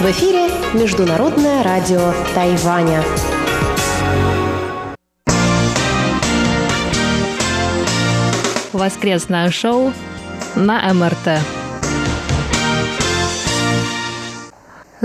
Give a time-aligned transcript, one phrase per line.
[0.00, 3.04] В эфире Международное радио Тайваня.
[8.72, 9.92] Воскресное шоу
[10.56, 11.63] на МРТ.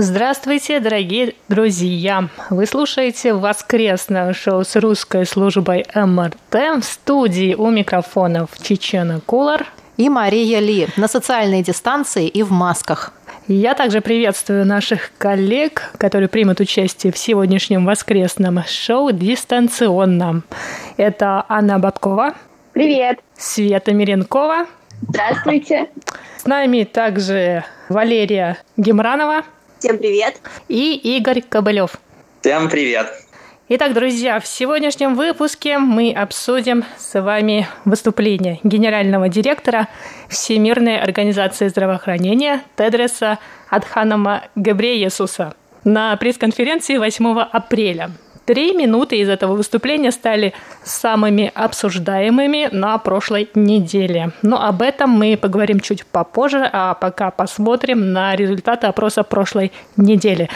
[0.02, 2.30] Здравствуйте, дорогие друзья!
[2.48, 9.66] Вы слушаете воскресное шоу с русской службой МРТ в студии у микрофонов Чечена Кулар
[9.98, 13.12] и Мария Ли на социальной дистанции и в масках.
[13.46, 20.44] Я также приветствую наших коллег, которые примут участие в сегодняшнем воскресном шоу дистанционно.
[20.96, 22.36] Это Анна Бабкова.
[22.72, 23.18] Привет.
[23.36, 24.64] Света Миренкова.
[25.02, 25.90] Здравствуйте.
[26.38, 29.42] С нами также Валерия Гемранова.
[29.80, 30.38] Всем привет.
[30.68, 31.92] И Игорь Кобылев.
[32.42, 33.06] Всем привет.
[33.70, 39.88] Итак, друзья, в сегодняшнем выпуске мы обсудим с вами выступление генерального директора
[40.28, 43.38] Всемирной организации здравоохранения Тедреса
[43.70, 48.10] Адханама Габриесуса на пресс-конференции 8 апреля.
[48.46, 54.32] Три минуты из этого выступления стали самыми обсуждаемыми на прошлой неделе.
[54.42, 60.48] Но об этом мы поговорим чуть попозже, а пока посмотрим на результаты опроса прошлой недели.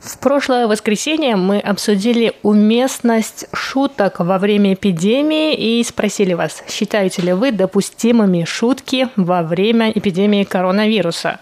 [0.00, 7.32] В прошлое воскресенье мы обсудили уместность шуток во время эпидемии и спросили вас, считаете ли
[7.32, 11.38] вы допустимыми шутки во время эпидемии коронавируса.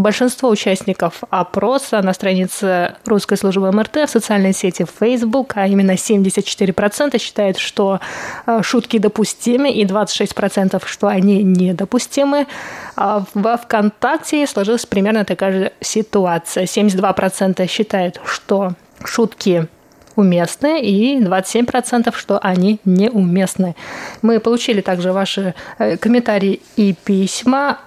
[0.00, 7.18] Большинство участников опроса на странице русской службы МРТ в социальной сети Facebook, а именно 74%
[7.18, 8.00] считают, что
[8.46, 12.46] э, шутки допустимы, и 26% что они недопустимы.
[12.96, 16.64] А во ВКонтакте сложилась примерно такая же ситуация.
[16.64, 18.72] 72% считают, что
[19.04, 19.68] шутки
[20.16, 23.76] уместны, и 27%, что они неуместны.
[24.22, 27.80] Мы получили также ваши э, комментарии и письма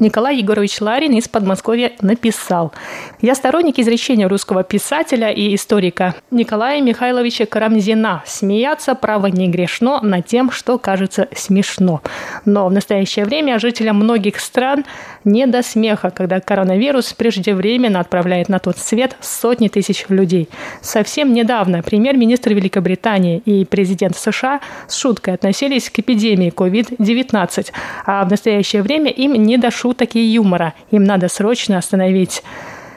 [0.00, 2.72] Николай Егорович Ларин из Подмосковья написал.
[3.20, 8.22] «Я сторонник изречения русского писателя и историка Николая Михайловича Карамзина.
[8.24, 12.00] Смеяться, право, не грешно над тем, что кажется смешно.
[12.46, 14.86] Но в настоящее время жителям многих стран
[15.24, 20.48] не до смеха, когда коронавирус преждевременно отправляет на тот свет сотни тысяч людей.
[20.80, 27.66] Совсем недавно премьер-министр Великобритании и президент США с шуткой относились к эпидемии COVID-19,
[28.06, 30.74] а в настоящее время им не до шуток и юмора.
[30.92, 32.42] Им надо срочно остановить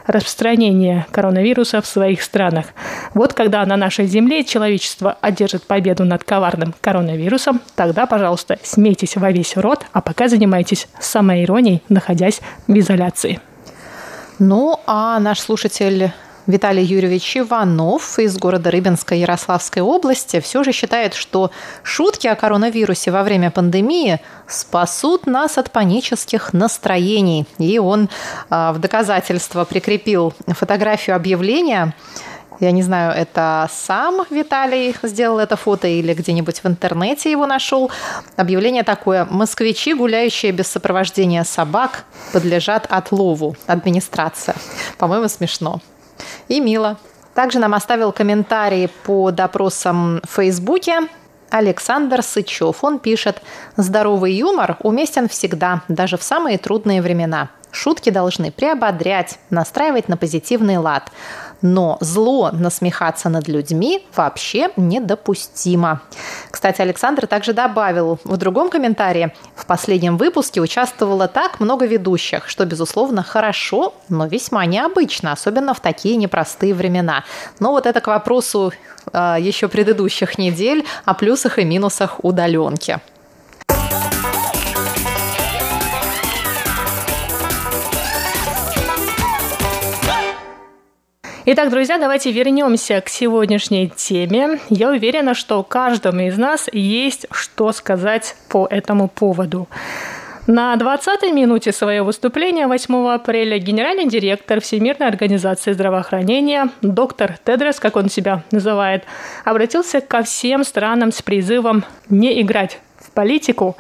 [0.05, 2.67] распространение коронавируса в своих странах.
[3.15, 9.31] Вот когда на нашей Земле человечество одержит победу над коварным коронавирусом, тогда, пожалуйста, смейтесь во
[9.31, 13.39] весь рот, а пока занимайтесь самоиронией, находясь в изоляции.
[14.37, 16.11] Ну, а наш слушатель
[16.45, 21.51] Виталий Юрьевич Иванов из города Рыбинска Ярославской области все же считает, что
[21.83, 27.45] шутки о коронавирусе во время пандемии спасут нас от панических настроений.
[27.59, 28.09] И он
[28.49, 31.93] а, в доказательство прикрепил фотографию объявления
[32.59, 37.91] я не знаю, это сам Виталий сделал это фото или где-нибудь в интернете его нашел.
[38.37, 39.25] Объявление такое.
[39.29, 43.57] Москвичи, гуляющие без сопровождения собак, подлежат отлову.
[43.67, 44.55] Администрация.
[44.97, 45.81] По-моему, смешно
[46.47, 46.97] и мило.
[47.33, 51.07] Также нам оставил комментарий по допросам в Фейсбуке
[51.49, 52.83] Александр Сычев.
[52.83, 53.41] Он пишет,
[53.77, 57.49] здоровый юмор уместен всегда, даже в самые трудные времена.
[57.71, 61.11] Шутки должны приободрять, настраивать на позитивный лад
[61.63, 66.01] но зло насмехаться над людьми вообще недопустимо.
[66.51, 72.65] Кстати, Александр также добавил в другом комментарии, в последнем выпуске участвовало так много ведущих, что,
[72.65, 77.23] безусловно, хорошо, но весьма необычно, особенно в такие непростые времена.
[77.59, 78.73] Но вот это к вопросу
[79.11, 82.99] э, еще предыдущих недель о плюсах и минусах удаленки.
[91.45, 94.61] Итак, друзья, давайте вернемся к сегодняшней теме.
[94.69, 99.67] Я уверена, что каждому из нас есть что сказать по этому поводу.
[100.47, 107.97] На 20-й минуте своего выступления 8 апреля генеральный директор Всемирной организации здравоохранения, доктор Тедрес, как
[107.97, 109.03] он себя называет,
[109.43, 112.79] обратился ко всем странам с призывом не играть
[113.13, 113.77] политику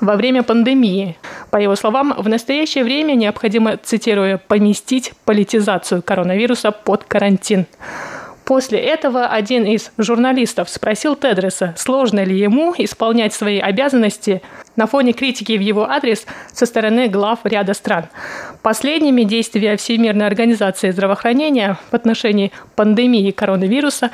[0.00, 1.16] во время пандемии.
[1.50, 7.66] По его словам, в настоящее время необходимо, цитирую, «поместить политизацию коронавируса под карантин».
[8.44, 14.42] После этого один из журналистов спросил Тедреса, сложно ли ему исполнять свои обязанности
[14.76, 18.04] на фоне критики в его адрес со стороны глав ряда стран.
[18.60, 24.10] Последними действия Всемирной организации здравоохранения в отношении пандемии коронавируса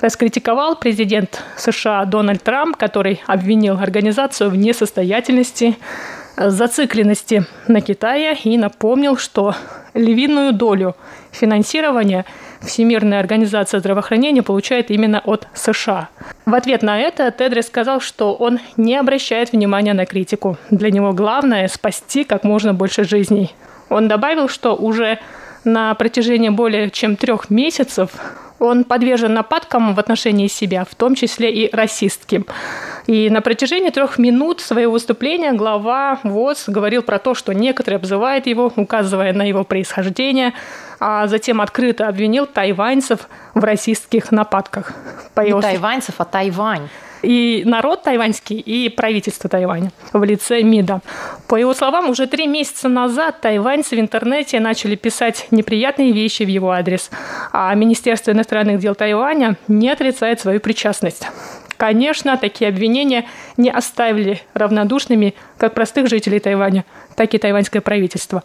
[0.00, 5.76] раскритиковал президент США Дональд Трамп, который обвинил организацию в несостоятельности,
[6.36, 9.54] зацикленности на Китае и напомнил, что
[9.94, 10.94] львиную долю
[11.32, 12.24] финансирования
[12.60, 16.08] Всемирная организация здравоохранения получает именно от США.
[16.46, 20.56] В ответ на это Тедрис сказал, что он не обращает внимания на критику.
[20.70, 23.54] Для него главное– спасти как можно больше жизней.
[23.88, 25.18] Он добавил, что уже
[25.66, 28.10] на протяжении более чем трех месяцев
[28.58, 32.46] он подвержен нападкам в отношении себя, в том числе и расистским.
[33.06, 38.46] И на протяжении трех минут своего выступления глава ВОЗ говорил про то, что некоторые обзывают
[38.46, 40.54] его, указывая на его происхождение,
[41.00, 44.92] а затем открыто обвинил тайваньцев в расистских нападках.
[45.34, 46.88] По Не тайваньцев, а Тайвань
[47.22, 51.00] и народ тайваньский, и правительство Тайваня в лице МИДа.
[51.48, 56.48] По его словам, уже три месяца назад тайваньцы в интернете начали писать неприятные вещи в
[56.48, 57.10] его адрес,
[57.52, 61.26] а Министерство иностранных дел Тайваня не отрицает свою причастность.
[61.76, 63.26] Конечно, такие обвинения
[63.56, 66.84] не оставили равнодушными как простых жителей Тайваня,
[67.16, 68.42] так и тайваньское правительство.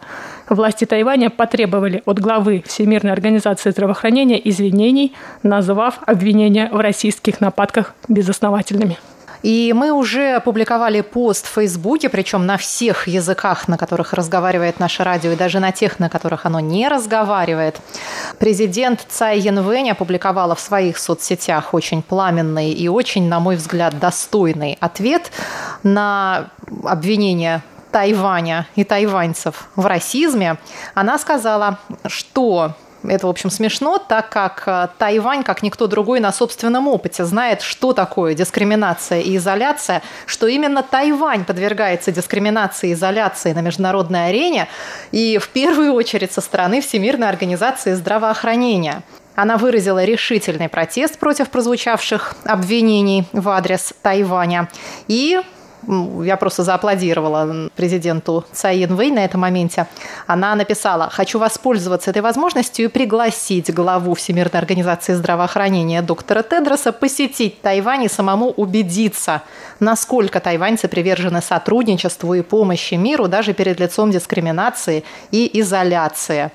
[0.48, 8.98] Власти Тайваня потребовали от главы Всемирной организации здравоохранения извинений, назвав обвинения в российских нападках безосновательными.
[9.42, 15.02] И мы уже опубликовали пост в Фейсбуке, причем на всех языках, на которых разговаривает наше
[15.02, 17.80] радио, и даже на тех, на которых оно не разговаривает.
[18.38, 24.78] Президент Цай Янвэнь опубликовала в своих соцсетях очень пламенный и очень, на мой взгляд, достойный
[24.80, 25.32] ответ
[25.82, 26.50] на
[26.84, 30.56] обвинение Тайваня и тайваньцев в расизме,
[30.94, 32.74] она сказала, что
[33.04, 37.62] это, в общем, смешно, так как э, Тайвань, как никто другой, на собственном опыте знает,
[37.62, 44.68] что такое дискриминация и изоляция, что именно Тайвань подвергается дискриминации и изоляции на международной арене,
[45.10, 49.02] и в первую очередь со стороны Всемирной организации здравоохранения.
[49.34, 54.68] Она выразила решительный протест против прозвучавших обвинений в адрес Тайваня
[55.08, 55.40] и
[55.88, 59.86] я просто зааплодировала президенту Цай Инвэй на этом моменте.
[60.26, 67.60] Она написала, хочу воспользоваться этой возможностью и пригласить главу Всемирной организации здравоохранения доктора Тедроса посетить
[67.62, 69.42] Тайвань и самому убедиться,
[69.80, 76.50] насколько тайваньцы привержены сотрудничеству и помощи миру даже перед лицом дискриминации и изоляции.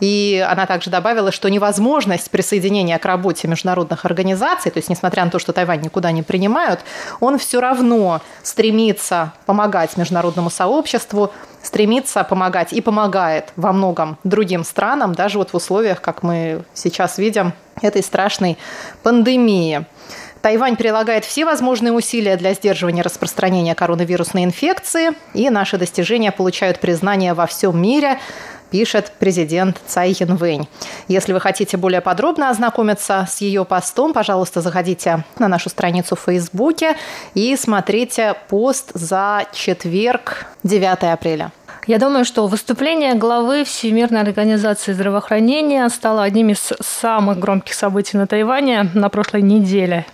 [0.00, 5.30] И она также добавила, что невозможность присоединения к работе международных организаций, то есть несмотря на
[5.30, 6.80] то, что Тайвань никуда не принимают,
[7.20, 11.30] он все равно стремится помогать международному сообществу,
[11.62, 17.18] стремится помогать и помогает во многом другим странам, даже вот в условиях, как мы сейчас
[17.18, 18.58] видим, этой страшной
[19.02, 19.86] пандемии.
[20.42, 27.34] Тайвань прилагает все возможные усилия для сдерживания распространения коронавирусной инфекции, и наши достижения получают признание
[27.34, 28.18] во всем мире
[28.70, 30.68] пишет президент Цай Янвэнь.
[31.08, 36.20] Если вы хотите более подробно ознакомиться с ее постом, пожалуйста, заходите на нашу страницу в
[36.20, 36.96] Фейсбуке
[37.34, 41.52] и смотрите пост за четверг, 9 апреля.
[41.86, 48.26] Я думаю, что выступление главы Всемирной организации здравоохранения стало одним из самых громких событий на
[48.26, 50.04] Тайване на прошлой неделе.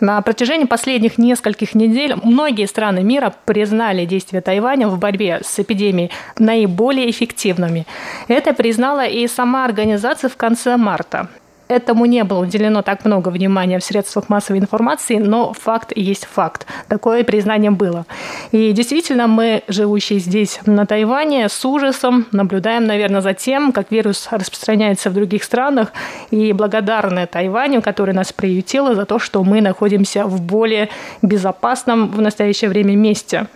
[0.00, 6.12] На протяжении последних нескольких недель многие страны мира признали действия Тайваня в борьбе с эпидемией
[6.38, 7.86] наиболее эффективными.
[8.28, 11.28] Это признала и сама организация в конце марта
[11.68, 16.66] этому не было уделено так много внимания в средствах массовой информации, но факт есть факт.
[16.88, 18.06] Такое признание было.
[18.52, 24.28] И действительно, мы, живущие здесь, на Тайване, с ужасом наблюдаем, наверное, за тем, как вирус
[24.30, 25.92] распространяется в других странах,
[26.30, 30.88] и благодарны Тайваню, который нас приютил, за то, что мы находимся в более
[31.22, 33.46] безопасном в настоящее время месте.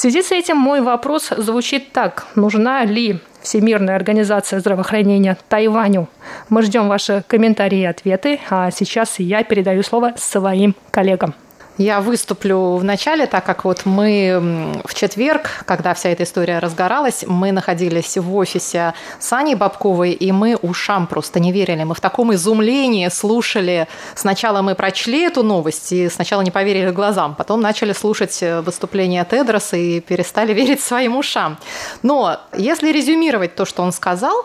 [0.00, 2.26] В связи с этим мой вопрос звучит так.
[2.34, 6.08] Нужна ли Всемирная организация здравоохранения Тайваню.
[6.48, 11.34] Мы ждем ваши комментарии и ответы, а сейчас я передаю слово своим коллегам.
[11.80, 17.24] Я выступлю в начале, так как вот мы в четверг, когда вся эта история разгоралась,
[17.26, 21.84] мы находились в офисе Сани Бабковой, и мы ушам просто не верили.
[21.84, 23.88] Мы в таком изумлении слушали.
[24.14, 29.24] Сначала мы прочли эту новость и сначала не поверили глазам, потом начали слушать э, выступление
[29.24, 31.56] Тедроса и перестали верить своим ушам.
[32.02, 34.44] Но если резюмировать то, что он сказал,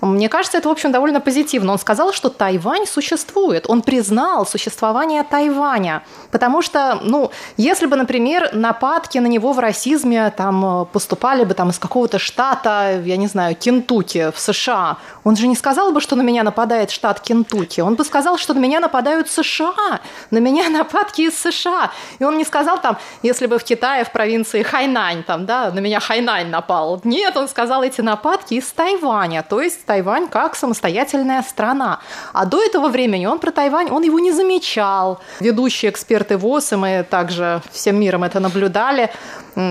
[0.00, 1.72] мне кажется, это, в общем, довольно позитивно.
[1.72, 3.64] Он сказал, что Тайвань существует.
[3.68, 6.02] Он признал существование Тайваня.
[6.30, 11.70] Потому что, ну, если бы, например, нападки на него в расизме там поступали бы там
[11.70, 16.14] из какого-то штата, я не знаю, Кентукки в США, он же не сказал бы, что
[16.14, 17.80] на меня нападает штат Кентукки.
[17.80, 20.00] Он бы сказал, что на меня нападают США.
[20.30, 21.90] На меня нападки из США.
[22.18, 25.78] И он не сказал там, если бы в Китае, в провинции Хайнань, там, да, на
[25.78, 27.00] меня Хайнань напал.
[27.04, 29.42] Нет, он сказал эти нападки из Тайваня.
[29.42, 32.00] То есть Тайвань как самостоятельная страна.
[32.32, 35.20] А до этого времени он про Тайвань, он его не замечал.
[35.40, 39.10] Ведущие эксперты ВОЗ, и мы также всем миром это наблюдали,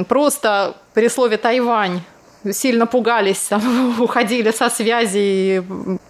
[0.07, 2.01] просто при слове «Тайвань»
[2.53, 3.49] сильно пугались,
[3.99, 5.63] уходили со связи,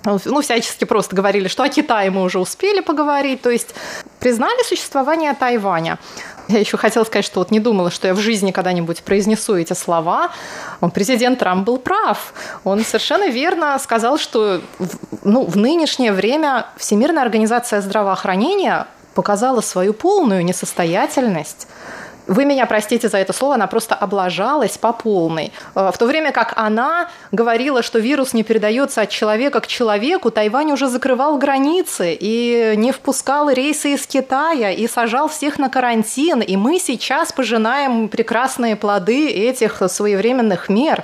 [0.04, 3.76] ну, всячески просто говорили, что о Китае мы уже успели поговорить, то есть
[4.20, 5.98] признали существование Тайваня.
[6.48, 9.74] Я еще хотела сказать, что вот не думала, что я в жизни когда-нибудь произнесу эти
[9.74, 10.32] слова.
[10.94, 12.34] Президент Трамп был прав.
[12.64, 14.62] Он совершенно верно сказал, что
[15.24, 21.68] ну, в нынешнее время Всемирная организация здравоохранения показала свою полную несостоятельность
[22.28, 25.52] вы меня простите за это слово, она просто облажалась по полной.
[25.76, 30.32] Э, в то время как она говорила, что вирус не передается от человека к человеку,
[30.32, 36.42] Тайвань уже закрывал границы и не впускал рейсы из Китая и сажал всех на карантин.
[36.42, 41.04] И мы сейчас пожинаем прекрасные плоды этих своевременных мер.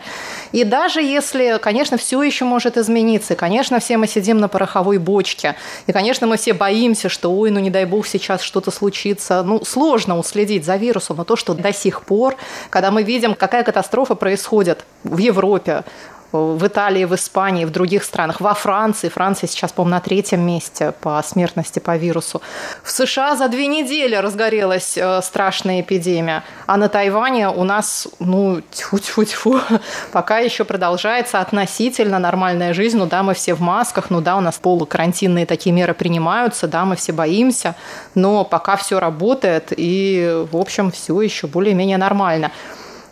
[0.52, 4.98] И даже если, конечно, все еще может измениться, и, конечно, все мы сидим на пороховой
[4.98, 5.56] бочке,
[5.88, 9.64] и, конечно, мы все боимся, что, ой, ну не дай бог сейчас что-то случится, ну
[9.64, 12.36] сложно уследить за вирусом, но то, что до сих пор,
[12.70, 15.84] когда мы видим, какая катастрофа происходит в Европе,
[16.32, 19.10] в Италии, в Испании, в других странах, во Франции.
[19.10, 22.42] Франция сейчас, по-моему, на третьем месте по смертности по вирусу.
[22.84, 26.44] В США за две недели разгорелась э, страшная эпидемия.
[26.68, 29.60] А на Тайване у нас, ну, тьфу-тьфу-тьфу,
[30.12, 32.98] пока еще продолжается относительно нормальная жизнь.
[32.98, 36.86] Ну да, мы все в масках, ну да, у нас полукарантинные такие меры принимаются, да,
[36.86, 37.76] мы все боимся,
[38.16, 42.52] но пока все работает и, в общем, все еще более-менее нормально.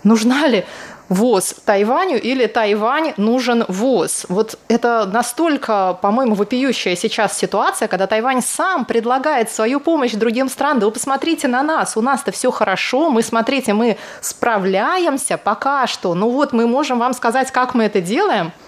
[0.04, 0.66] Нужна ли
[1.10, 4.26] ВОЗ Тайваню или Тайвань нужен ВОЗ.
[4.30, 10.80] Вот это настолько, по-моему, вопиющая сейчас ситуация, когда Тайвань сам предлагает свою помощь другим странам.
[10.80, 16.14] Да вы посмотрите на нас, у нас-то все хорошо, мы, смотрите, мы справляемся пока что.
[16.14, 18.52] Ну вот мы можем вам сказать, как мы это делаем–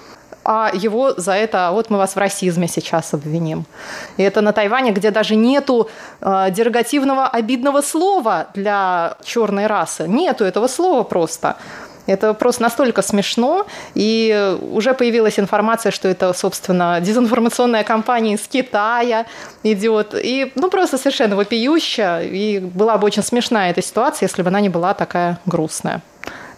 [0.43, 3.65] а его за это, а вот мы вас в расизме сейчас обвиним.
[4.17, 10.07] И это на Тайване, где даже нету э, дерогативного обидного слова для черной расы.
[10.07, 11.57] Нету этого слова просто.
[12.07, 13.65] Это просто настолько смешно,
[13.95, 19.25] и уже появилась информация, что это, собственно, дезинформационная кампания из Китая
[19.63, 24.49] идет, и ну просто совершенно вопиющая, и была бы очень смешная эта ситуация, если бы
[24.49, 26.01] она не была такая грустная.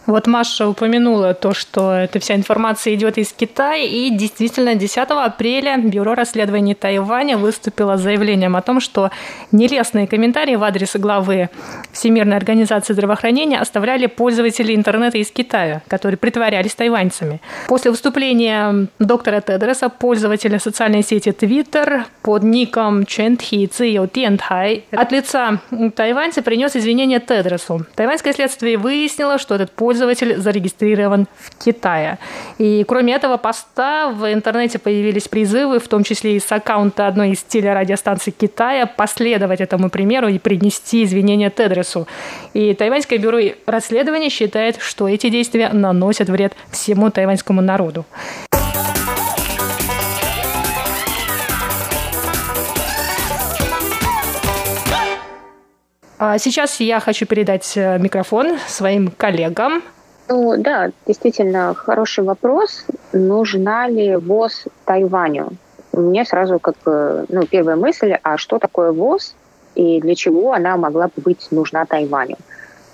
[0.06, 5.78] Вот Маша упомянула то, что эта вся информация идет из Китая, и действительно 10 апреля
[5.78, 9.10] Бюро расследований Тайваня выступило с заявлением о том, что
[9.50, 11.48] нелестные комментарии в адрес главы
[11.92, 17.40] Всемирной организации здравоохранения оставляли пользователи интернета из Китая, которые притворялись тайваньцами.
[17.68, 25.12] После выступления доктора Тедроса пользователя социальной сети Twitter под ником Чен Тхи Цио Тентай от
[25.12, 25.60] лица
[25.96, 27.86] тайваньца принес извинения Тедросу.
[27.94, 32.18] Тайваньское следствие выяснило, что этот пользователь пользователь зарегистрирован в Китае.
[32.58, 37.30] И кроме этого поста в интернете появились призывы, в том числе и с аккаунта одной
[37.30, 42.08] из телерадиостанций Китая, последовать этому примеру и принести извинения Тедресу.
[42.54, 48.04] И Тайваньское бюро расследования считает, что эти действия наносят вред всему тайваньскому народу.
[56.38, 59.82] Сейчас я хочу передать э, микрофон своим коллегам.
[60.28, 62.84] Ну да, действительно хороший вопрос.
[63.12, 65.50] Нужна ли ВОЗ Тайваню?
[65.92, 69.34] Мне сразу как ну, первая мысль, а что такое ВОЗ
[69.74, 72.36] и для чего она могла бы быть нужна Тайваню?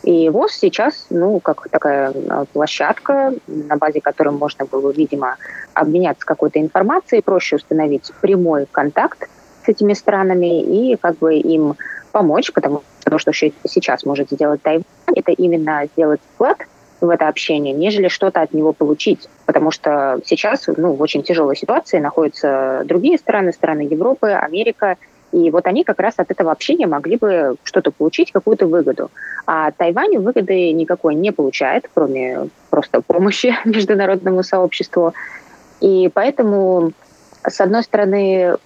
[0.03, 5.37] И ВОЗ сейчас, ну, как такая а, площадка, на базе которой можно было, видимо,
[5.75, 9.29] обменяться какой-то информацией, проще установить прямой контакт
[9.65, 11.77] с этими странами и как бы им
[12.13, 16.59] помочь, потому то, что сейчас может сделать Тайвань, это именно сделать вклад
[17.01, 19.29] в это общение, нежели что-то от него получить.
[19.47, 24.97] Потому что сейчас ну, в очень тяжелой ситуации находятся другие страны, страны Европы, Америка,
[25.33, 29.11] и вот они как раз от этого общения могли бы что-то получить, какую-то выгоду.
[29.47, 35.15] А Тайвань выгоды никакой не получает, кроме просто помощи международному сообществу.
[35.81, 36.93] И поэтому,
[37.47, 38.57] с одной стороны,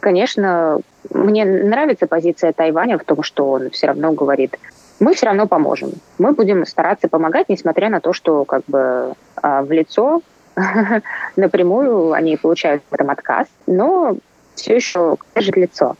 [0.00, 0.80] конечно,
[1.10, 4.58] мне нравится позиция Тайваня в том, что он все равно говорит,
[4.98, 5.92] мы все равно поможем.
[6.18, 10.22] Мы будем стараться помогать, несмотря на то, что как бы а, в лицо
[11.36, 14.16] напрямую они получают в этом отказ, но
[14.54, 15.96] все еще держит лицо.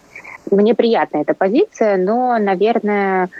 [0.50, 3.30] Мне приятна эта позиция, но, наверное,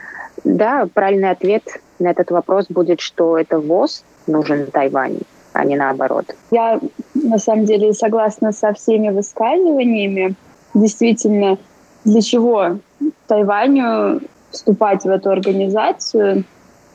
[0.45, 1.63] да, правильный ответ
[1.99, 5.19] на этот вопрос будет, что это ВОЗ нужен Тайвань,
[5.53, 6.35] а не наоборот.
[6.51, 6.81] Я
[7.15, 10.35] на самом деле согласна со всеми высказываниями
[10.75, 11.59] действительно,
[12.05, 12.79] для чего
[13.27, 16.45] Тайваню вступать в эту организацию,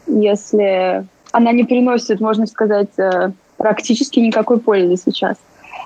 [0.08, 5.38] если она не приносит, можно сказать, э, практически никакой пользы сейчас.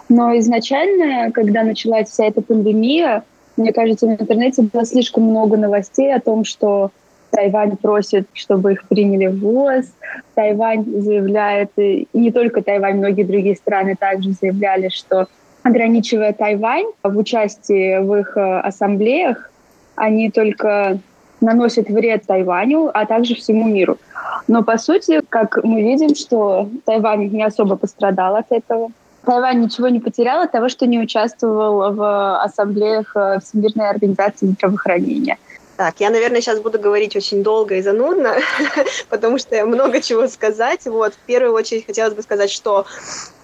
[0.10, 3.24] Но изначально, когда началась вся эта пандемия,
[3.58, 6.92] мне кажется, в интернете было слишком много новостей о том, что
[7.32, 9.86] Тайвань просит, чтобы их приняли в ВОЗ.
[10.34, 15.28] Тайвань заявляет, и не только Тайвань, многие другие страны также заявляли, что
[15.64, 19.50] ограничивая Тайвань в участии в их э, ассамблеях,
[19.96, 21.00] они только
[21.42, 23.98] наносят вред Тайваню, а также всему миру.
[24.48, 28.92] Но по сути, как мы видим, что Тайвань не особо пострадал от этого.
[29.26, 35.38] Тайвань ничего не потерял от того, что не участвовал в ассамблеях э, Всемирной организации здравоохранения.
[35.80, 38.36] Так, я, наверное, сейчас буду говорить очень долго и занудно,
[39.10, 40.84] потому что я много чего сказать.
[40.84, 42.86] Вот, в первую очередь хотелось бы сказать, что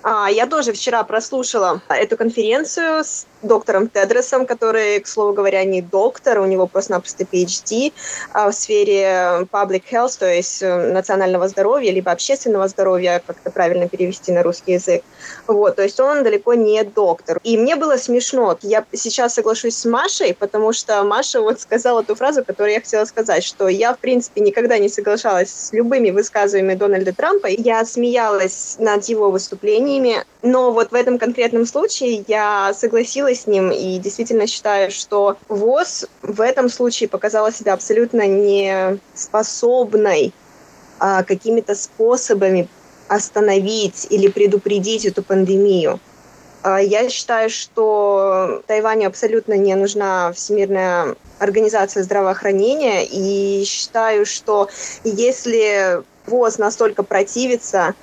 [0.04, 5.82] а, я тоже вчера прослушала эту конференцию с доктором Тедресом, который, к слову говоря, не
[5.82, 7.94] доктор, у него просто-напросто PhD
[8.32, 13.52] а, в сфере public health, то есть э, национального здоровья, либо общественного здоровья, как это
[13.52, 15.04] правильно перевести на русский язык.
[15.48, 17.40] Вот, то есть он далеко не доктор.
[17.44, 18.58] И мне было смешно.
[18.62, 23.06] Я сейчас соглашусь с Машей, потому что Маша вот сказала ту фразу, которую я хотела
[23.06, 27.48] сказать, что я, в принципе, никогда не соглашалась с любыми высказываниями Дональда Трампа.
[27.48, 30.26] Я смеялась над его выступлением, ними.
[30.42, 36.06] Но вот в этом конкретном случае я согласилась с ним и действительно считаю, что ВОЗ
[36.22, 40.34] в этом случае показала себя абсолютно не способной
[41.00, 42.68] а, какими-то способами
[43.08, 46.00] остановить или предупредить эту пандемию.
[46.64, 54.70] А, я считаю, что Тайваню абсолютно не нужна Всемирная организация здравоохранения, и считаю, что
[55.04, 57.94] если ВОЗ настолько противится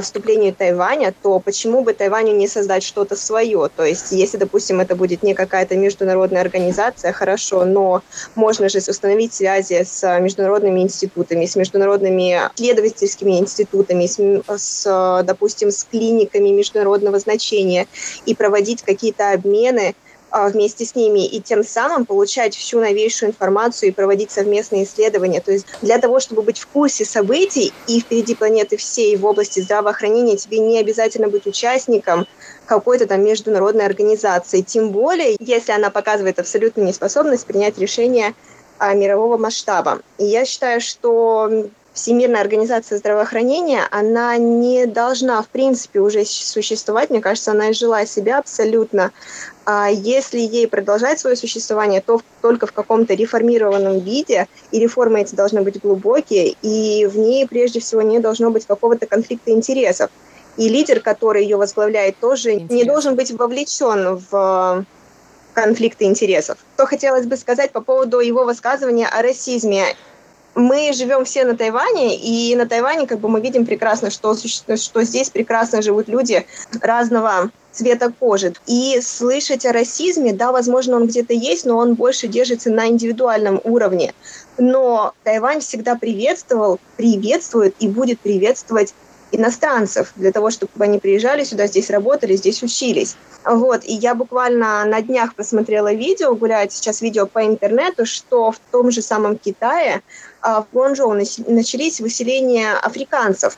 [0.00, 3.68] вступлению Тайваня, то почему бы Тайваню не создать что-то свое?
[3.74, 8.02] То есть, если, допустим, это будет не какая-то международная организация, хорошо, но
[8.34, 14.18] можно же установить связи с международными институтами, с международными исследовательскими институтами, с,
[14.56, 17.86] с допустим, с клиниками международного значения
[18.26, 23.88] и проводить какие-то обмены а, вместе с ними и тем самым получать всю новейшую информацию
[23.88, 25.40] и проводить совместные исследования.
[25.40, 29.60] То есть для того, чтобы быть в курсе событий и впереди планеты всей в области
[29.60, 32.26] здравоохранения, тебе не обязательно быть участником
[32.66, 34.62] какой-то там международной организации.
[34.62, 38.34] Тем более, если она показывает абсолютную неспособность принять решение
[38.78, 40.00] а, мирового масштаба.
[40.18, 47.10] И я считаю, что Всемирная организация здравоохранения, она не должна, в принципе, уже существовать.
[47.10, 49.10] Мне кажется, она изжила себя абсолютно.
[49.64, 55.34] А если ей продолжать свое существование, то только в каком-то реформированном виде, и реформы эти
[55.34, 60.10] должны быть глубокие, и в ней прежде всего не должно быть какого-то конфликта интересов.
[60.56, 62.74] И лидер, который ее возглавляет, тоже Интересно.
[62.74, 64.84] не должен быть вовлечен в
[65.54, 66.58] конфликты интересов.
[66.74, 69.84] Что хотелось бы сказать по поводу его высказывания о расизме
[70.54, 75.02] мы живем все на Тайване, и на Тайване как бы мы видим прекрасно, что, что
[75.02, 76.46] здесь прекрасно живут люди
[76.80, 78.52] разного цвета кожи.
[78.66, 83.60] И слышать о расизме, да, возможно, он где-то есть, но он больше держится на индивидуальном
[83.64, 84.12] уровне.
[84.58, 88.94] Но Тайвань всегда приветствовал, приветствует и будет приветствовать
[89.32, 93.16] иностранцев для того, чтобы они приезжали сюда, здесь работали, здесь учились.
[93.44, 98.58] Вот, и я буквально на днях посмотрела видео, гуляет сейчас видео по интернету, что в
[98.70, 100.02] том же самом Китае
[100.42, 101.12] а, в Гуанчжоу
[101.46, 103.56] начались выселения африканцев,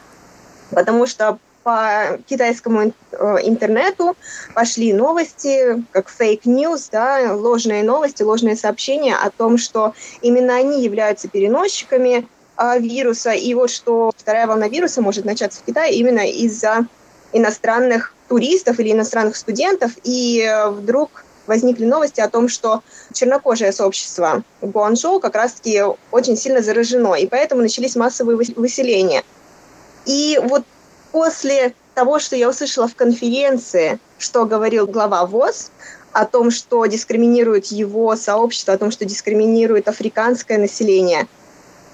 [0.70, 4.16] потому что по китайскому э, интернету
[4.54, 10.82] пошли новости, как fake news, да, ложные новости, ложные сообщения о том, что именно они
[10.82, 12.26] являются переносчиками
[12.78, 16.86] вируса, и вот что вторая волна вируса может начаться в Китае именно из-за
[17.32, 24.42] иностранных туристов или иностранных студентов, и э, вдруг возникли новости о том, что чернокожее сообщество
[24.60, 29.22] Гуанчжоу как раз-таки очень сильно заражено, и поэтому начались массовые выселения.
[30.06, 30.64] И вот
[31.10, 35.70] после того, что я услышала в конференции, что говорил глава ВОЗ,
[36.12, 41.26] о том, что дискриминирует его сообщество, о том, что дискриминирует африканское население,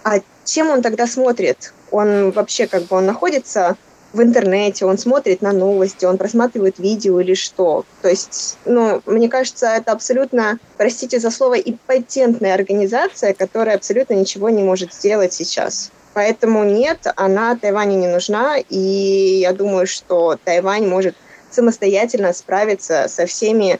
[0.03, 1.73] а чем он тогда смотрит?
[1.91, 3.77] Он вообще как бы он находится
[4.13, 7.85] в интернете, он смотрит на новости, он просматривает видео или что.
[8.01, 14.49] То есть, ну, мне кажется, это абсолютно, простите за слово, импотентная организация, которая абсолютно ничего
[14.49, 15.91] не может сделать сейчас.
[16.15, 21.15] Поэтому нет, она Тайваню не нужна, и я думаю, что Тайвань может
[21.51, 23.79] самостоятельно справиться со всеми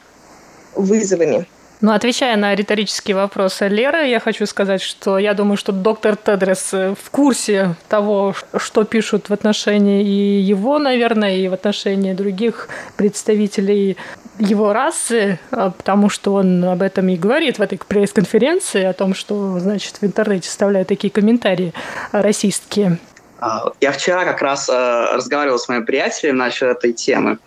[0.75, 1.47] вызовами.
[1.81, 6.75] Ну, отвечая на риторический вопрос Леры, я хочу сказать, что я думаю, что доктор Тедрес
[6.75, 12.69] э, в курсе того, что пишут в отношении и его, наверное, и в отношении других
[12.97, 13.97] представителей
[14.41, 19.15] его расы, а, потому что он об этом и говорит в этой пресс-конференции, о том,
[19.15, 21.73] что, значит, в интернете вставляют такие комментарии
[22.11, 22.99] расистские.
[23.39, 27.39] А, я вчера как раз э, разговаривал с моим приятелем насчет этой темы.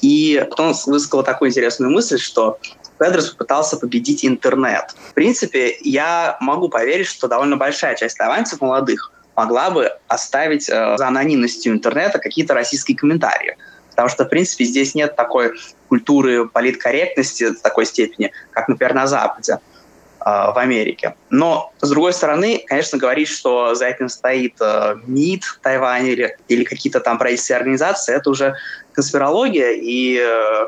[0.00, 2.58] И потом высказал такую интересную мысль, что
[2.98, 4.94] Педрос попытался победить интернет.
[5.10, 10.96] В принципе, я могу поверить, что довольно большая часть тайваньцев молодых могла бы оставить э,
[10.96, 13.56] за анонимностью интернета какие-то российские комментарии.
[13.90, 15.52] Потому что, в принципе, здесь нет такой
[15.88, 21.14] культуры политкорректности в такой степени, как, например, на Западе, э, в Америке.
[21.30, 26.64] Но, с другой стороны, конечно, говорить, что за этим стоит э, МИД Тайваня или, или
[26.64, 28.56] какие-то там правительственные организации, это уже
[28.92, 30.66] конспирология, и э,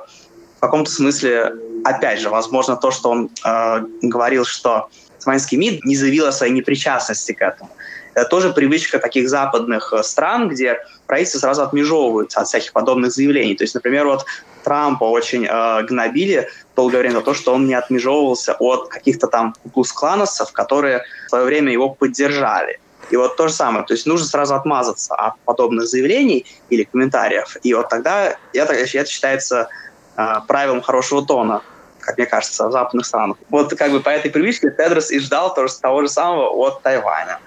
[0.60, 4.90] в каком-то смысле, опять же, возможно, то, что он э, говорил, что
[5.24, 7.70] тайваньский МИД не заявил о своей непричастности к этому.
[8.12, 13.56] Это тоже привычка таких западных э, стран, где правительства сразу отмежевываются от всяких подобных заявлений.
[13.56, 14.26] То есть, например, вот
[14.62, 19.54] Трампа очень э, гнобили долгое время за то, что он не отмежевывался от каких-то там
[19.72, 22.80] клановцев, которые в свое время его поддержали.
[23.10, 23.86] И вот то же самое.
[23.86, 27.56] То есть нужно сразу отмазаться от подобных заявлений или комментариев.
[27.62, 29.70] И вот тогда это, это считается
[30.16, 31.62] э, правилом хорошего тона
[32.00, 33.36] как мне кажется, в западных странах.
[33.50, 36.82] Вот как бы по этой привычке Тедрос и ждал того же, того же самого от
[36.82, 37.38] Тайваня.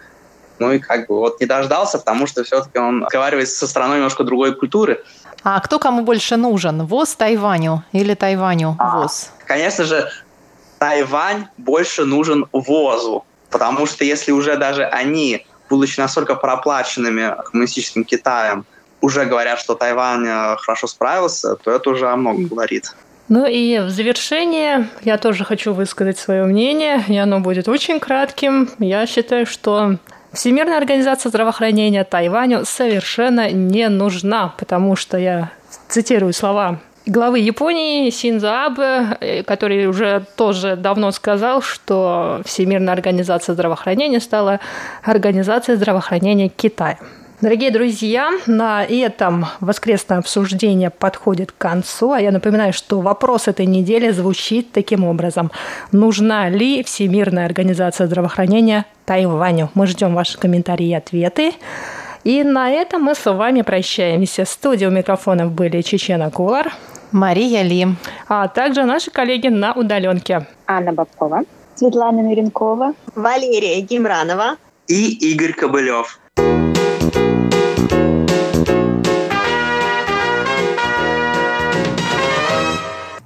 [0.60, 4.23] Ну и как бы вот не дождался, потому что все-таки он разговаривает со страной немножко
[4.23, 5.04] другой культуры.
[5.43, 6.86] А кто кому больше нужен?
[6.86, 9.32] ВОЗ Тайваню или Тайваню а, ВОЗ?
[9.45, 10.10] Конечно же,
[10.80, 18.65] Тайвань больше нужен ВОЗу, потому что если уже даже они, будучи настолько проплаченными коммунистическим Китаем,
[19.04, 22.96] уже говорят, что Тайвань э, хорошо справился, то это уже о многом говорит.
[23.28, 28.70] Ну и в завершение я тоже хочу высказать свое мнение, и оно будет очень кратким.
[28.80, 29.98] Я считаю, что
[30.32, 35.52] Всемирная организация здравоохранения Тайваню совершенно не нужна, потому что я
[35.89, 43.54] цитирую слова главы Японии Синзо Абе, э, который уже тоже давно сказал, что Всемирная организация
[43.54, 44.62] здравоохранения стала
[45.04, 47.00] организацией здравоохранения Китая.
[47.43, 53.65] Дорогие друзья, на этом воскресное обсуждение подходит к концу, а я напоминаю, что вопрос этой
[53.65, 55.51] недели звучит таким образом.
[55.91, 59.69] Нужна ли Всемирная организация здравоохранения Тайваню?
[59.73, 61.51] Мы ждем ваши комментарии и ответы.
[62.23, 64.45] И на этом мы с вами прощаемся.
[64.45, 66.71] В студии у микрофонов были Чечена Кулар,
[67.12, 67.88] Мария Ли,
[68.29, 70.47] а также наши коллеги на удаленке.
[70.65, 71.43] Анна Бабкова,
[71.75, 74.56] Светлана Миренкова, Валерия Гимранова
[74.88, 76.21] и Игорь Кобылев.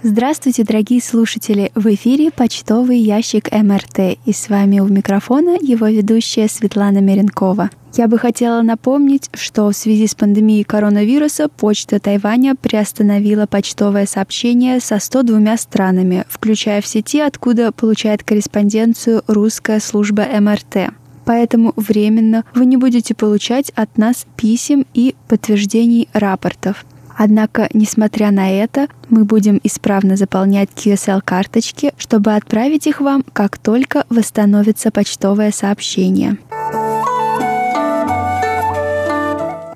[0.09, 1.69] Здравствуйте, дорогие слушатели!
[1.75, 7.69] В эфире почтовый ящик МРТ, и с вами у микрофона его ведущая Светлана Меренкова.
[7.93, 14.79] Я бы хотела напомнить, что в связи с пандемией коронавируса почта Тайваня приостановила почтовое сообщение
[14.79, 20.93] со 102 странами, включая в сети, откуда получает корреспонденцию русская служба МРТ.
[21.25, 26.85] Поэтому временно вы не будете получать от нас писем и подтверждений рапортов–
[27.19, 34.05] Однако, несмотря на это, мы будем исправно заполнять QSL-карточки, чтобы отправить их вам, как только
[34.09, 36.37] восстановится почтовое сообщение.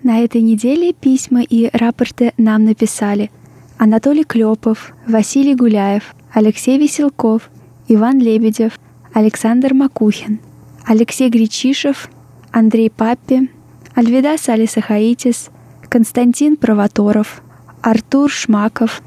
[0.04, 3.32] На этой неделе письма и рапорты нам написали
[3.78, 7.50] Анатолий Клепов, Василий Гуляев, Алексей Веселков,
[7.88, 8.74] Иван Лебедев,
[9.14, 10.40] Александр Макухин,
[10.86, 12.10] Алексей Гречишев,
[12.52, 13.50] Андрей Паппи,
[13.96, 15.50] Альвидас Алисахаитис–
[15.92, 17.42] Константин Провоторов,
[17.82, 19.02] Артур Шмаков,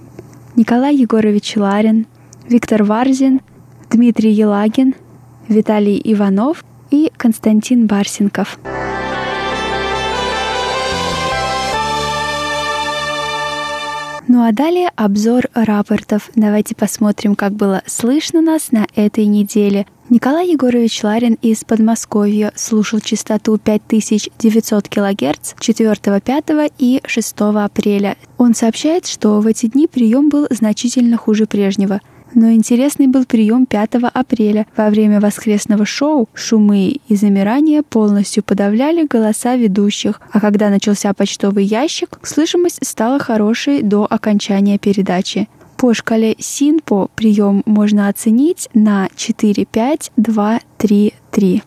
[0.55, 2.07] Николай Егорович Ларин,
[2.47, 3.41] Виктор Варзин,
[3.89, 4.95] Дмитрий Елагин,
[5.49, 8.59] Виталий Иванов и Константин Барсенков.
[14.35, 16.29] Ну а далее обзор рапортов.
[16.35, 19.87] Давайте посмотрим, как было слышно нас на этой неделе.
[20.11, 28.17] Николай Егорович Ларин из Подмосковья слушал частоту 5900 кГц 4, 5 и 6 апреля.
[28.37, 32.01] Он сообщает, что в эти дни прием был значительно хуже прежнего–
[32.35, 34.67] но интересный был прием 5 апреля.
[34.77, 41.65] Во время воскресного шоу шумы и замирания полностью подавляли голоса ведущих, а когда начался почтовый
[41.65, 45.49] ящик, слышимость стала хорошей до окончания передачи.
[45.77, 51.63] По шкале СИНПО прием можно оценить на 4, 5, 2, 3, 3.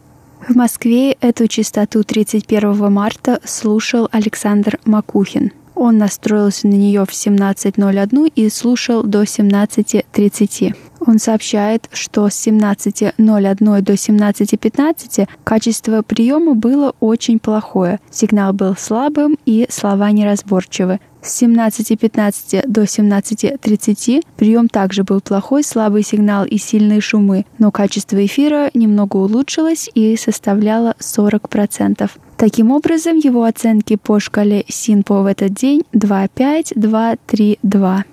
[0.47, 5.51] В Москве эту частоту 31 марта слушал Александр Макухин.
[5.79, 10.75] Он настроился на нее в 17.01 и слушал до 17.30.
[11.05, 17.99] Он сообщает, что с 17.01 до 17.15 качество приема было очень плохое.
[18.09, 20.99] Сигнал был слабым и слова неразборчивы.
[21.21, 28.23] С 17.15 до 17.30 прием также был плохой, слабый сигнал и сильные шумы, но качество
[28.25, 32.09] эфира немного улучшилось и составляло 40%.
[32.37, 38.05] Таким образом, его оценки по шкале СИНПО в этот день 2,5, 2, 3, 2.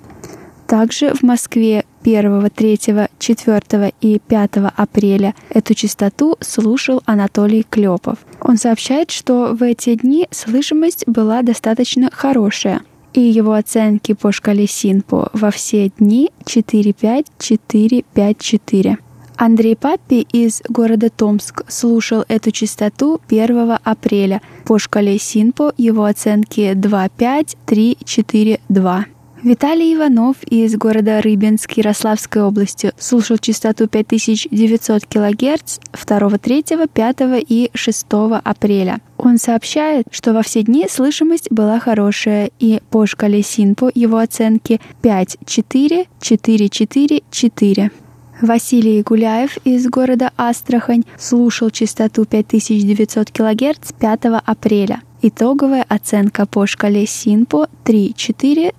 [0.67, 2.79] Также в Москве 1, 3,
[3.19, 8.19] 4 и 5 апреля эту частоту слушал Анатолий Клепов.
[8.41, 12.81] Он сообщает, что в эти дни слышимость была достаточно хорошая,
[13.15, 18.99] и его оценки по шкале СИНПО во все дни 4-5, 4-5, 4.
[19.37, 24.43] Андрей Паппи из города Томск слушал эту частоту 1 апреля.
[24.65, 29.07] По шкале СИНПО его оценки 2,5, 3, 4, 2.
[29.45, 37.71] Виталий Иванов из города Рыбинск Ярославской области слушал частоту 5900 кГц 2, 3, 5 и
[37.75, 38.07] 6
[38.43, 39.01] апреля.
[39.19, 44.81] Он сообщает, что во все дни слышимость была хорошая, и по шкале СИНПО его оценки
[45.03, 47.91] 5, 4, 4, 4, 4.
[48.41, 55.03] Василий Гуляев из города Астрахань слушал частоту 5900 кГц 5 апреля.
[55.27, 58.75] Итоговая оценка по шкале СИНПО 3-4,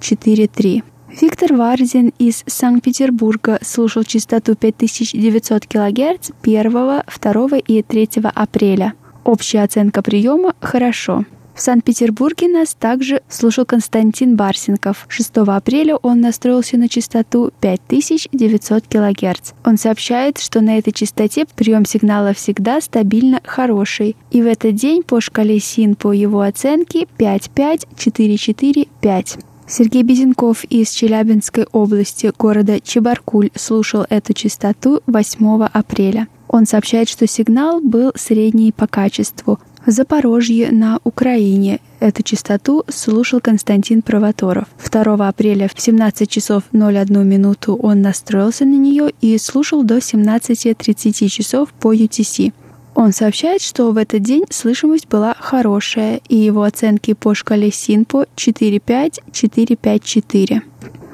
[0.00, 0.82] 3-4-3.
[1.20, 8.92] Виктор Варзин из Санкт-Петербурга слушал частоту 5900 кГц 1, 2 и 3 апреля.
[9.24, 11.24] Общая оценка приема– хорошо.
[11.58, 15.06] В Санкт-Петербурге нас также слушал Константин Барсенков.
[15.08, 19.54] 6 апреля он настроился на частоту 5900 кГц.
[19.64, 24.14] Он сообщает, что на этой частоте прием сигнала всегда стабильно хороший.
[24.30, 29.38] И в этот день по шкале СИН по его оценке 55445.
[29.70, 36.26] Сергей Безенков из Челябинской области города Чебаркуль слушал эту частоту 8 апреля.
[36.48, 39.60] Он сообщает, что сигнал был средний по качеству.
[39.84, 44.68] В Запорожье на Украине эту частоту слушал Константин Провоторов.
[44.90, 51.28] 2 апреля в 17 часов 01 минуту он настроился на нее и слушал до 17.30
[51.28, 52.54] часов по UTC.
[52.98, 58.26] Он сообщает, что в этот день слышимость была хорошая, и его оценки по шкале СИНПО
[58.34, 60.62] 4.5, 4.5.4.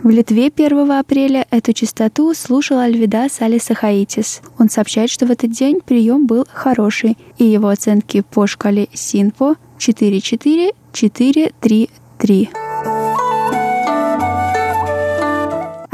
[0.02, 4.40] В Литве 1 апреля эту частоту слушал Альвидас Алисахаитис.
[4.58, 9.56] Он сообщает, что в этот день прием был хороший, и его оценки по шкале СИНПО
[9.78, 10.72] 4.4,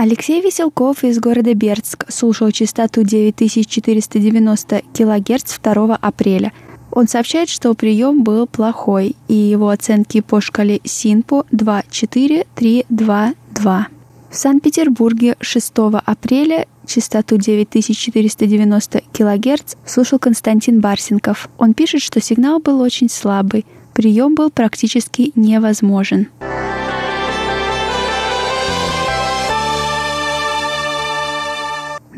[0.02, 6.54] Алексей Веселков из города Бердск слушал частоту 9490 кГц 2 апреля.
[6.90, 13.34] Он сообщает, что прием был плохой, и его оценки по шкале СИНПО 2.4, 3, 2,
[13.50, 13.88] 2.
[14.30, 15.72] В Санкт-Петербурге 6
[16.06, 21.50] апреля частоту 9490 кГц слушал Константин Барсенков.
[21.58, 26.28] Он пишет, что сигнал был очень слабый, прием был практически невозможен.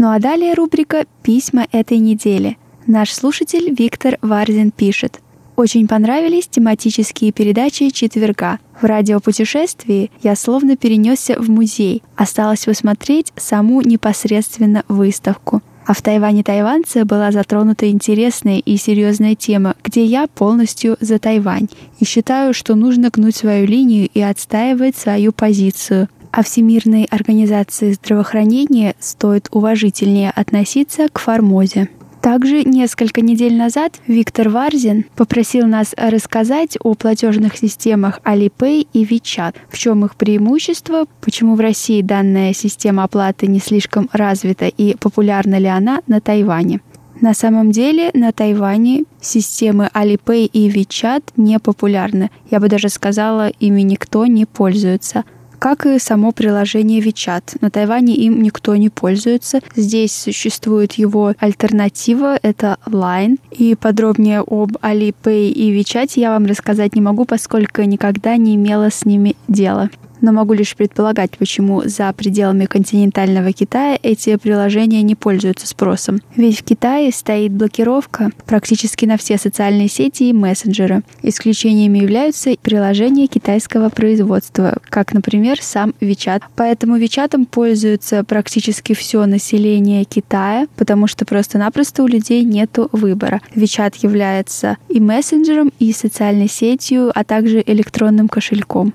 [0.03, 2.59] Ну а далее рубрика «Письма этой недели».
[2.89, 5.21] Наш слушатель Виктор Варзин пишет–
[5.55, 8.59] очень понравились тематические передачи четверга.
[8.81, 12.03] В радиопутешествии я словно перенесся в музей.
[12.17, 15.63] Осталось посмотреть саму непосредственно выставку.
[15.87, 21.69] А в Тайване тайванца была затронута интересная и серьезная тема, где я полностью за Тайвань.
[22.01, 26.09] И считаю, что нужно гнуть свою линию и отстаивать свою позицию.
[26.33, 31.91] А Всемирной организации здравоохранения стоит уважительнее относиться к Формозе.
[32.23, 39.57] Также несколько недель назад Виктор Варзин попросил нас рассказать о платежных системах Alipay и WeChat,
[39.69, 45.59] в чем их преимущество, почему в России данная система оплаты не слишком развита и популярна
[45.59, 46.81] ли она на Тайване.
[47.21, 52.31] На самом деле на Тайване системы Alipay и WeChat не популярны.
[52.51, 55.25] Я бы даже сказала, ими никто не пользуется–
[55.63, 57.59] как и само приложение WeChat.
[57.61, 59.61] На Тайване им никто не пользуется.
[59.77, 63.39] Здесь существует его альтернатива, это Line.
[63.53, 68.91] И подробнее об Alipay и WeChat я вам рассказать не могу, поскольку никогда не имела
[68.91, 69.89] с ними дела
[70.23, 76.21] но могу лишь предполагать, почему за пределами континентального Китая эти приложения не пользуются спросом.
[76.37, 81.03] Ведь в Китае стоит блокировка практически на все социальные сети и мессенджеры.
[81.23, 86.43] Исключениями являются приложения китайского производства, как, например, сам WeChat.
[86.57, 93.41] Поэтому WeChat пользуется практически все население Китая, потому что просто-напросто у людей нет выбора.
[93.55, 98.95] WeChat является и мессенджером, и социальной сетью, а также электронным кошельком.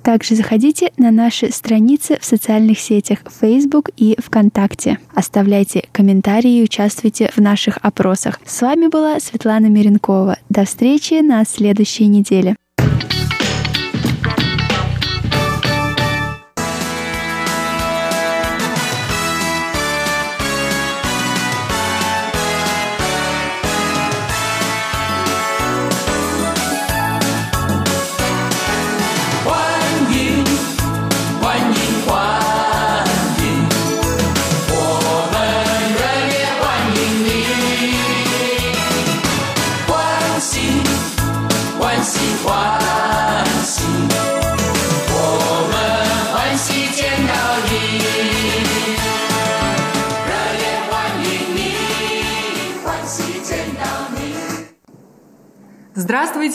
[0.04, 4.98] Также заходите на наши страницы в социальных сетях Facebook и ВКонтакте.
[5.14, 8.40] Оставляйте комментарии и участвуйте в наших опросах.
[8.46, 10.38] С вами была Светлана Миренкова.
[10.50, 12.56] До встречи на следующей неделе.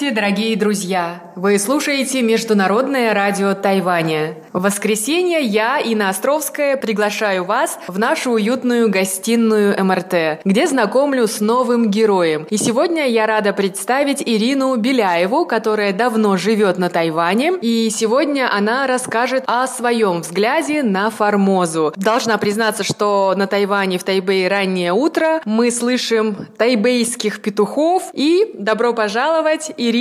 [0.07, 1.23] Здравствуйте, дорогие друзья!
[1.35, 4.37] Вы слушаете Международное радио Тайваня.
[4.53, 11.41] В воскресенье я, Инна Островская, приглашаю вас в нашу уютную гостиную МРТ, где знакомлю с
[11.41, 12.47] новым героем.
[12.51, 18.87] И сегодня я рада представить Ирину Беляеву, которая давно живет на Тайване, и сегодня она
[18.87, 21.93] расскажет о своем взгляде на Формозу.
[21.97, 28.95] Должна признаться, что на Тайване в Тайбэе раннее утро мы слышим тайбейских петухов и добро
[28.95, 29.96] пожаловать, Ирина.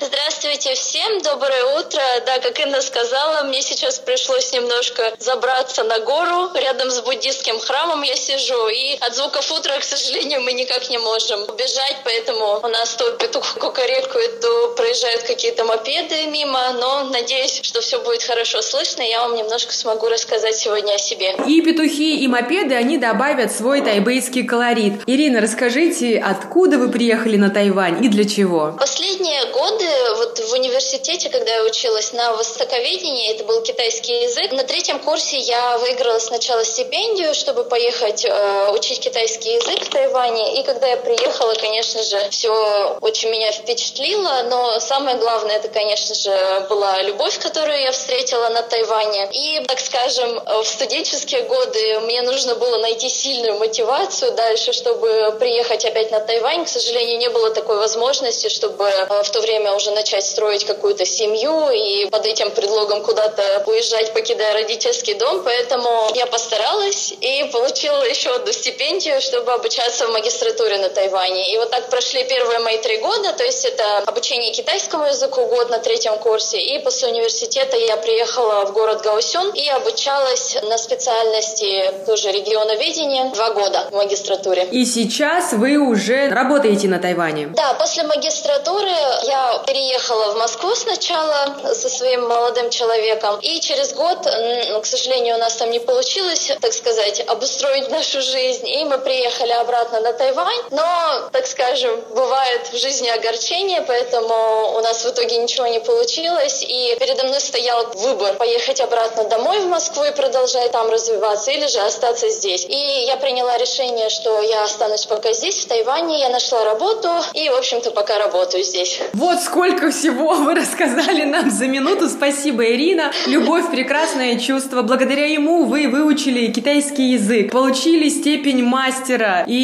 [0.00, 2.00] Здравствуйте всем, доброе утро.
[2.26, 6.50] Да, как Инна сказала, мне сейчас пришлось немножко забраться на гору.
[6.54, 8.68] Рядом с буддистским храмом я сижу.
[8.68, 11.96] И от звуков утра, к сожалению, мы никак не можем убежать.
[12.04, 16.72] Поэтому у нас то петух кукарекает, то проезжают какие-то мопеды мимо.
[16.74, 19.02] Но надеюсь, что все будет хорошо слышно.
[19.02, 21.34] И я вам немножко смогу рассказать сегодня о себе.
[21.46, 25.02] И петухи, и мопеды, они добавят свой тайбейский колорит.
[25.06, 28.76] Ирина, расскажите, откуда вы приехали на Тайвань и для чего?
[29.16, 34.52] Последние годы вот в университете, когда я училась на востоковедении, это был китайский язык.
[34.52, 40.60] На третьем курсе я выиграла сначала стипендию, чтобы поехать э, учить китайский язык в Тайване.
[40.60, 44.42] И когда я приехала, конечно же, все очень меня впечатлило.
[44.50, 49.30] Но самое главное, это, конечно же, была любовь, которую я встретила на Тайване.
[49.32, 55.86] И, так скажем, в студенческие годы мне нужно было найти сильную мотивацию дальше, чтобы приехать
[55.86, 56.66] опять на Тайвань.
[56.66, 61.04] К сожалению, не было такой возможности, чтобы э, в то время уже начать строить какую-то
[61.04, 68.02] семью и под этим предлогом куда-то уезжать, покидая родительский дом, поэтому я постаралась и получила
[68.04, 71.52] еще одну стипендию, чтобы обучаться в магистратуре на Тайване.
[71.52, 75.70] И вот так прошли первые мои три года, то есть это обучение китайскому языку год
[75.70, 81.92] на третьем курсе, и после университета я приехала в город Гаусюн и обучалась на специальности
[82.06, 84.68] тоже регионоведения два года в магистратуре.
[84.70, 87.48] И сейчас вы уже работаете на Тайване?
[87.48, 94.18] Да, после магистратуры я переехала в Москву сначала со своим молодым человеком, и через год,
[94.24, 98.68] к сожалению, у нас там не получилось, так сказать, обустроить нашу жизнь.
[98.68, 100.60] И мы приехали обратно на Тайвань.
[100.70, 106.62] Но, так скажем, бывает в жизни огорчение, поэтому у нас в итоге ничего не получилось.
[106.62, 111.66] И передо мной стоял выбор поехать обратно домой в Москву и продолжать там развиваться, или
[111.66, 112.64] же остаться здесь.
[112.64, 116.20] И я приняла решение, что я останусь пока здесь, в Тайване.
[116.20, 118.85] Я нашла работу и, в общем-то, пока работаю здесь.
[119.12, 122.08] Вот сколько всего вы рассказали нам за минуту.
[122.08, 123.12] Спасибо, Ирина.
[123.26, 124.82] Любовь– прекрасное чувство.
[124.82, 129.44] Благодаря ему вы выучили китайский язык, получили степень мастера.
[129.46, 129.54] И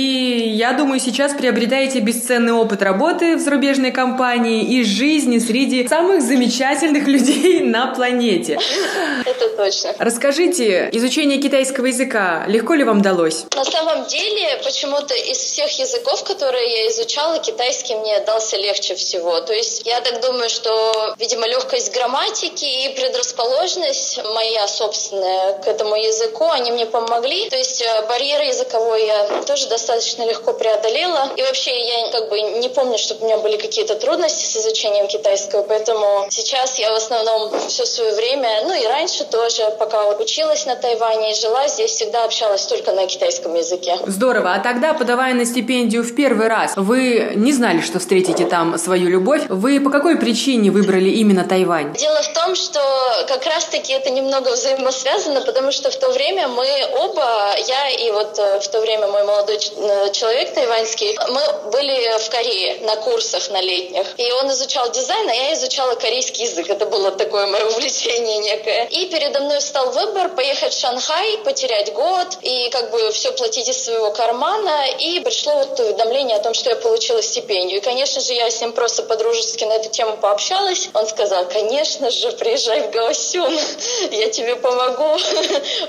[0.54, 7.06] я думаю, сейчас приобретаете бесценный опыт работы в зарубежной компании и жизни среди самых замечательных
[7.06, 8.58] людей на планете.
[9.24, 9.94] Это точно.
[9.98, 13.44] Расскажите, изучение китайского языка легко ли вам далось?
[13.54, 19.01] На самом деле, почему-то из всех языков, которые я изучала, китайский мне дался легче всего.
[19.46, 25.96] То есть я так думаю, что, видимо, легкость грамматики и предрасположенность моя собственная к этому
[25.96, 27.48] языку, они мне помогли.
[27.50, 31.30] То есть э, барьер языковой я тоже достаточно легко преодолела.
[31.36, 35.08] И вообще я как бы не помню, чтобы у меня были какие-то трудности с изучением
[35.08, 40.66] китайского, поэтому сейчас я в основном все свое время, ну и раньше тоже, пока училась
[40.66, 43.98] на Тайване и жила здесь, всегда общалась только на китайском языке.
[44.06, 44.54] Здорово.
[44.54, 49.08] А тогда, подавая на стипендию в первый раз, вы не знали, что встретите там свою
[49.08, 49.42] любовь.
[49.48, 51.94] Вы по какой причине выбрали именно Тайвань?
[51.94, 52.78] Дело в том, что
[53.26, 56.68] как раз-таки это немного взаимосвязано, потому что в то время мы
[57.00, 62.18] оба, я и вот э, в то время мой молодой э, человек тайваньский, мы были
[62.18, 64.06] в Корее на курсах на летних.
[64.18, 66.68] И он изучал дизайн, а я изучала корейский язык.
[66.68, 68.88] Это было такое мое увлечение некое.
[68.90, 73.70] И передо мной встал выбор поехать в Шанхай, потерять год и как бы все платить
[73.70, 74.84] из своего кармана.
[74.98, 77.78] И пришло вот уведомление о том, что я получила стипендию.
[77.78, 80.88] И, конечно же, я с ним просто по-дружески на эту тему пообщалась.
[80.92, 83.56] Он сказал, конечно же, приезжай в Гаосюн,
[84.10, 85.16] я тебе помогу.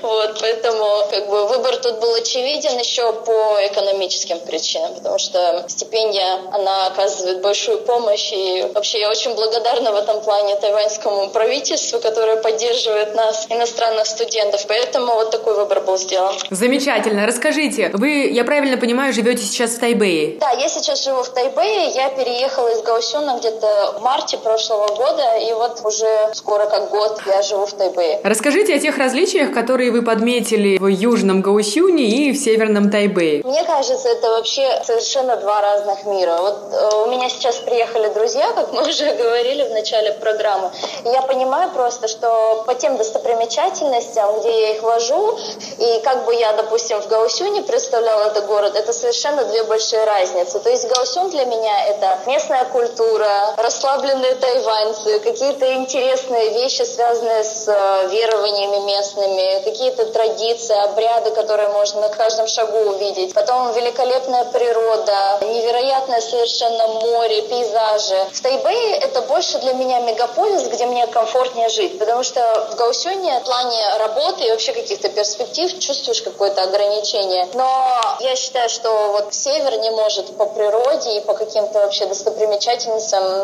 [0.02, 6.40] Вот, поэтому как бы выбор тут был очевиден еще по экономическим причинам, потому что стипендия,
[6.52, 8.32] она оказывает большую помощь.
[8.34, 14.66] И вообще я очень благодарна в этом плане тайваньскому правительству, которое поддерживает нас, иностранных студентов.
[14.68, 16.36] Поэтому вот такой выбор был сделан.
[16.50, 17.26] Замечательно.
[17.26, 20.38] Расскажите, вы, я правильно понимаю, живете сейчас в Тайбэе?
[20.40, 21.90] Да, я сейчас живу в Тайбэе.
[21.96, 27.20] Я переехала из Гаосюна где-то в марте прошлого года, и вот уже скоро как год
[27.26, 28.22] я живу в Тайбэе.
[28.24, 33.44] Расскажите о тех различиях, которые вы подметили в южном Гаосюне и в северном Тайбэе.
[33.44, 36.38] Мне кажется, это вообще совершенно два разных мира.
[36.40, 40.72] Вот э, у меня сейчас приехали друзья, как мы уже говорили в начале программы.
[41.06, 45.38] И я понимаю просто, что по тем достопримечательностям, где я их вожу,
[45.80, 50.60] и как бы я, допустим, в Гаусюне представляла этот город, это совершенно две большие разницы.
[50.60, 57.68] То есть Гаусюн для меня это местная культура, расслабленные тайваньцы, какие-то интересные вещи, связанные с
[57.68, 63.34] э, верованиями местными, какие-то традиции, обряды, которые можно на каждом шагу увидеть.
[63.34, 68.26] Потом великолепная природа, невероятное совершенно море, пейзажи.
[68.34, 73.40] В Тайбэе это больше для меня мегаполис, где мне комфортнее жить, потому что в Гаусюне
[73.40, 77.48] в плане работы и вообще каких-то перспектив чувствуешь какое-то ограничение.
[77.54, 82.63] Но я считаю, что вот север не может по природе и по каким-то вообще достопримечательностям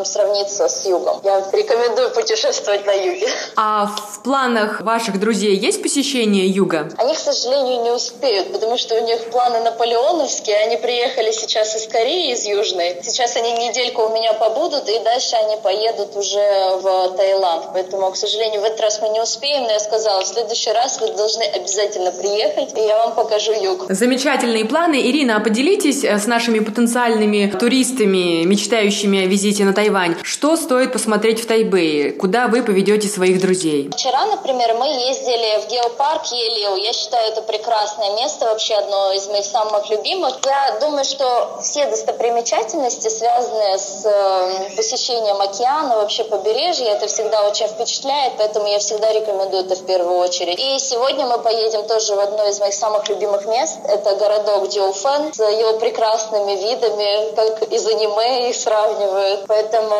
[0.04, 1.20] сравниться с югом.
[1.24, 3.28] Я рекомендую путешествовать на юге.
[3.56, 6.88] А в планах ваших друзей есть посещение юга?
[6.96, 10.56] Они, к сожалению, не успеют, потому что у них планы наполеоновские.
[10.56, 12.96] Они приехали сейчас из Кореи, из Южной.
[13.02, 17.66] Сейчас они недельку у меня побудут, и дальше они поедут уже в Таиланд.
[17.72, 21.00] Поэтому, к сожалению, в этот раз мы не успеем, но я сказала, в следующий раз
[21.00, 23.86] вы должны обязательно приехать, и я вам покажу юг.
[23.88, 25.00] Замечательные планы.
[25.00, 30.16] Ирина, а поделитесь э, с нашими потенциальными туристами, мечтающими о визите на Тайвань.
[30.22, 32.12] Что стоит посмотреть в Тайбэе?
[32.12, 33.90] Куда вы поведете своих друзей?
[33.92, 36.76] Вчера, например, мы ездили в геопарк Елеу.
[36.76, 40.38] Я считаю, это прекрасное место, вообще одно из моих самых любимых.
[40.44, 47.66] Я думаю, что все достопримечательности, связанные с э, посещением океана, вообще побережья, это всегда очень
[47.66, 50.58] впечатляет, поэтому я всегда рекомендую это в первую очередь.
[50.58, 53.78] И сегодня мы поедем тоже в одно из моих самых любимых мест.
[53.88, 58.99] Это городок Дюфен с его прекрасными видами, как из аниме их сравнивают.
[59.46, 59.96] Поэтому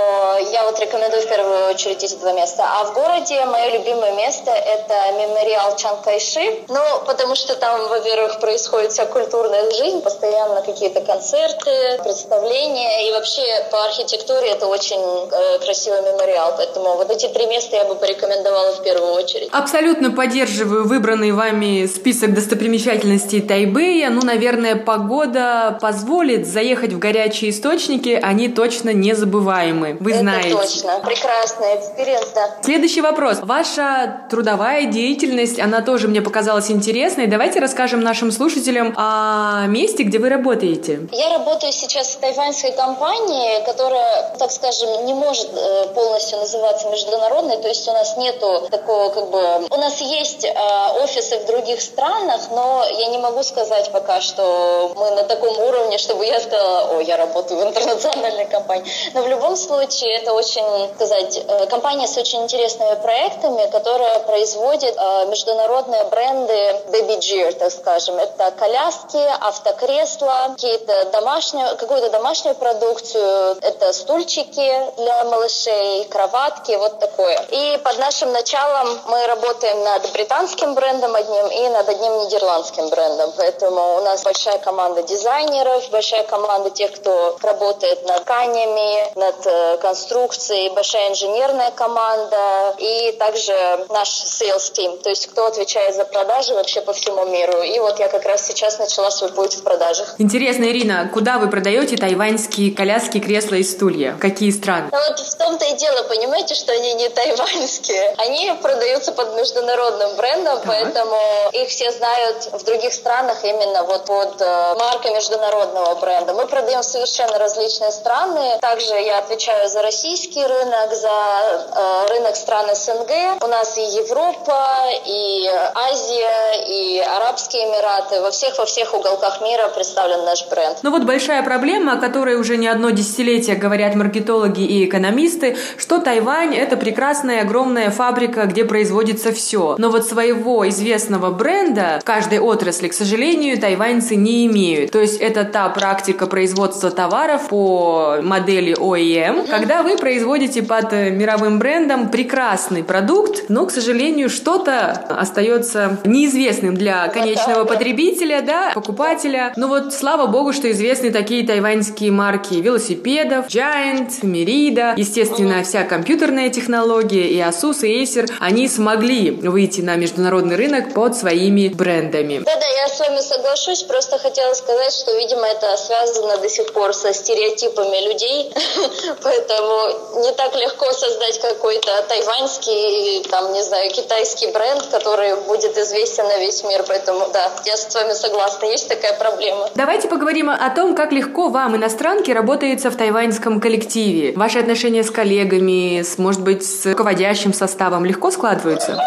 [0.53, 2.65] я вот рекомендую в первую очередь эти два места.
[2.65, 6.65] А в городе мое любимое место это мемориал Чан Кайши.
[6.69, 13.09] Ну, потому что там, во-первых, происходит вся культурная жизнь, постоянно какие-то концерты, представления.
[13.09, 16.55] И вообще по архитектуре это очень э, красивый мемориал.
[16.57, 19.49] Поэтому вот эти три места я бы порекомендовала в первую очередь.
[19.53, 24.11] Абсолютно поддерживаю выбранный вами список достопримечательностей Тайбэя.
[24.11, 28.19] Ну, наверное, погода позволит заехать в горячие источники.
[28.23, 29.97] Они точно незабываемы.
[30.01, 30.51] Вы это знаете.
[30.51, 31.01] точно.
[31.01, 32.51] Прекрасный experience, да.
[32.63, 33.39] Следующий вопрос.
[33.43, 37.27] Ваша трудовая деятельность, она тоже мне показалась интересной.
[37.27, 41.01] Давайте расскажем нашим слушателям о месте, где вы работаете.
[41.13, 47.59] Я работаю сейчас в тайваньской компании, которая, так скажем, не может э, полностью называться международной,
[47.59, 49.67] то есть у нас нету такого как бы...
[49.71, 54.93] У нас есть э, офисы в других странах, но я не могу сказать пока, что
[54.97, 58.70] мы на таком уровне, чтобы я сказала, о, я работаю в интернациональной компании.
[59.15, 64.95] Но в любом случае это очень, сказать, э, компания с очень интересными проектами, которая производит
[64.97, 66.53] э, международные бренды
[66.89, 68.17] Baby Gear, так скажем.
[68.17, 77.39] Это коляски, автокресла, какие-то домашнюю, какую-то домашнюю продукцию, это стульчики для малышей, кроватки, вот такое.
[77.51, 83.33] И под нашим началом мы работаем над британским брендом одним и над одним нидерландским брендом.
[83.37, 88.25] Поэтому у нас большая команда дизайнеров, большая команда тех, кто работает над
[88.61, 93.53] тканями, над э, конструкцией, большая инженерная команда и также
[93.89, 97.63] наш sales team, то есть кто отвечает за продажи вообще по всему миру.
[97.63, 100.15] И вот я как раз сейчас начала свой путь в продажах.
[100.19, 104.17] Интересно, Ирина, куда вы продаете тайваньские коляски, кресла и стулья?
[104.21, 104.89] Какие страны?
[104.93, 108.15] Ну вот в том-то и дело, понимаете, что они не тайваньские.
[108.19, 110.67] Они продаются под международным брендом, Так.
[110.67, 111.17] поэтому
[111.53, 116.33] их все знают в других странах именно вот под э, маркой международного бренда.
[116.35, 118.50] Мы продаем совершенно различные страны.
[118.61, 123.43] Также я отвечаю за российский рынок, за э, рынок стран СНГ.
[123.43, 124.67] У нас и Европа,
[125.07, 128.21] и Азия, и Арабские Эмираты.
[128.21, 130.79] Во всех, во всех уголках мира представлен наш бренд.
[130.83, 135.99] Ну вот большая проблема, о которой уже не одно десятилетие говорят маркетологи и экономисты, что
[135.99, 139.77] Тайвань– это прекрасная огромная фабрика, где производится все.
[139.79, 144.91] Но вот своего известного бренда в каждой отрасли, к сожалению, тайваньцы не имеют.
[144.91, 151.59] То есть это та практика производства товаров по модели OEM, когда вы производите под мировым
[151.59, 159.53] брендом прекрасный продукт, но, к сожалению, что-то остается неизвестным для конечного потребителя, да, покупателя.
[159.57, 166.49] Но вот слава богу, что известны такие тайваньские марки велосипедов, Giant, Merida, естественно, вся компьютерная
[166.49, 172.39] технология и Asus, и Acer, они смогли выйти на международный рынок под своими брендами.
[172.39, 176.95] Да-да, я с вами соглашусь, просто хотела сказать, что, видимо, это связано до сих пор
[176.95, 178.30] со стереотипами людей,
[179.23, 186.27] поэтому не так легко создать какой-то тайваньский, там, не знаю, китайский бренд, который будет известен
[186.27, 189.69] на весь мир, поэтому, да, я с вами согласна, есть такая проблема.
[189.75, 194.33] Давайте поговорим о том, как легко вам, иностранке, работается в тайваньском коллективе.
[194.37, 198.99] Ваши отношения с коллегами, с, может быть, с руководящим составом легко складываются?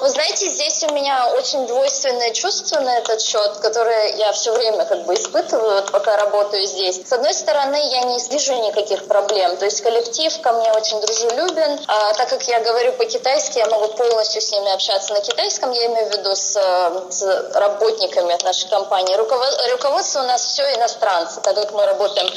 [0.00, 4.86] Вы знаете, здесь у меня очень двойственное чувство на этот счет, которое я все время
[4.86, 7.00] как бы испытываю, вот пока работаю здесь.
[7.04, 9.56] С одной стороны, я не вижу никаких проблем.
[9.56, 11.80] То есть коллектив ко мне очень дружелюбен.
[11.86, 15.72] А, так как я говорю по-китайски, я могу полностью с ними общаться на китайском.
[15.72, 16.52] Я имею в виду с,
[17.10, 19.14] с работниками нашей компании.
[19.14, 22.28] Руководство у нас все иностранцы, так как мы работаем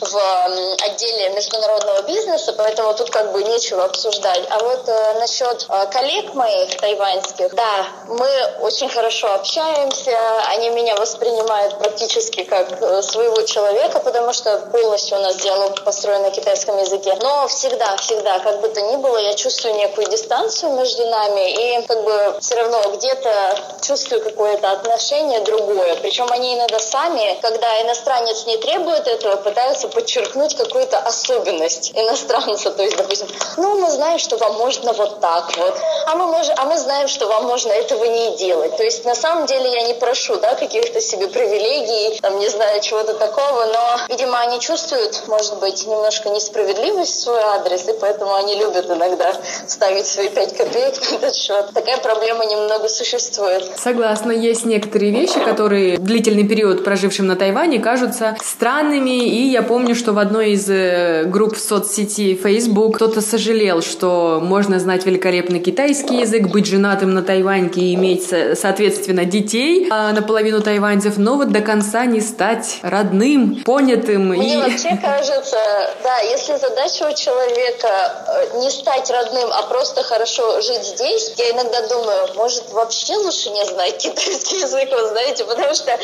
[0.00, 4.42] в отделе международного бизнеса, поэтому тут как бы нечего обсуждать.
[4.50, 8.28] А вот э, насчет э, коллег моих тайваньских, да, мы
[8.60, 10.16] очень хорошо общаемся,
[10.48, 16.22] они меня воспринимают практически как э, своего человека, потому что полностью у нас диалог построен
[16.22, 17.16] на китайском языке.
[17.20, 21.86] Но всегда, всегда, как бы то ни было, я чувствую некую дистанцию между нами и
[21.86, 25.96] как бы все равно где-то чувствую какое-то отношение другое.
[25.96, 32.70] Причем они иногда сами, когда иностранец не требует этого, пытаются подчеркнуть какую-то особенность иностранца.
[32.70, 33.28] То есть, допустим,
[33.58, 35.74] ну, мы знаем, что вам можно вот так вот,
[36.06, 38.76] а мы, можем, а мы знаем, что вам можно этого не делать.
[38.76, 42.80] То есть, на самом деле, я не прошу, да, каких-то себе привилегий, там, не знаю,
[42.80, 44.85] чего-то такого, но, видимо, они чувствуют,
[45.28, 49.34] может быть, немножко несправедливость в свой адрес, и поэтому они любят иногда
[49.66, 51.70] ставить свои пять копеек на этот счет.
[51.74, 53.64] Такая проблема немного существует.
[53.76, 59.76] Согласна, есть некоторые вещи, которые длительный период прожившим на Тайване кажутся странными, и я помню,
[59.76, 65.06] помню, что в одной из э, групп в соцсети Facebook кто-то сожалел, что можно знать
[65.06, 71.36] великолепный китайский язык, быть женатым на тайваньке и иметь, соответственно, детей а, наполовину тайваньцев, но
[71.36, 74.28] вот до конца не стать родным, понятым.
[74.30, 74.65] Мне и...
[74.66, 77.88] вообще кажется, да, если задача у человека
[78.28, 83.50] э, не стать родным, а просто хорошо жить здесь, я иногда думаю, может, вообще лучше
[83.50, 85.98] не знать китайский язык, вы знаете, потому что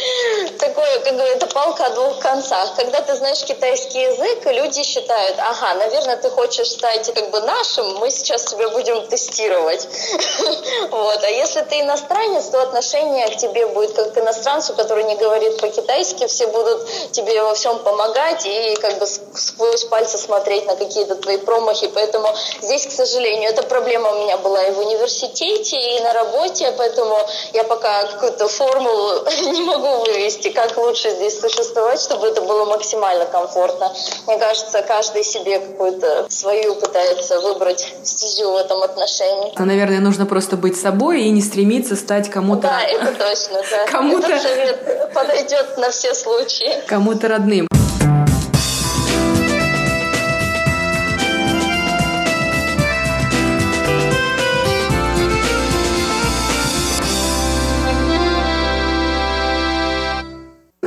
[0.58, 2.74] такое, как говорится, палка о двух концах.
[2.76, 7.96] Когда ты знаешь китайский язык, люди считают, ага, наверное, ты хочешь стать как бы нашим,
[7.96, 9.88] мы сейчас тебя будем тестировать.
[10.90, 11.22] Вот.
[11.22, 15.58] А если ты иностранец, то отношение к тебе будет как к иностранцу, который не говорит
[15.58, 21.14] по-китайски, все будут тебе во всем помогать и как бы сквозь пальцы смотреть на какие-то
[21.16, 21.90] твои промахи.
[21.94, 22.28] Поэтому
[22.60, 27.18] здесь, к сожалению, эта проблема у меня была и в университете, и на работе, поэтому
[27.52, 33.26] я пока какую-то формулу не могу вывести, как лучше здесь существовать, чтобы это было максимально
[33.26, 33.92] комфортно комфортно.
[34.26, 39.52] Мне кажется, каждый себе какую-то свою пытается выбрать стезю в этом отношении.
[39.56, 42.62] А, наверное, нужно просто быть собой и не стремиться стать кому-то...
[42.62, 43.86] Да, это точно, да.
[43.90, 44.26] Кому-то...
[44.26, 46.82] Этот совет подойдет на все случаи.
[46.86, 47.68] Кому-то родным.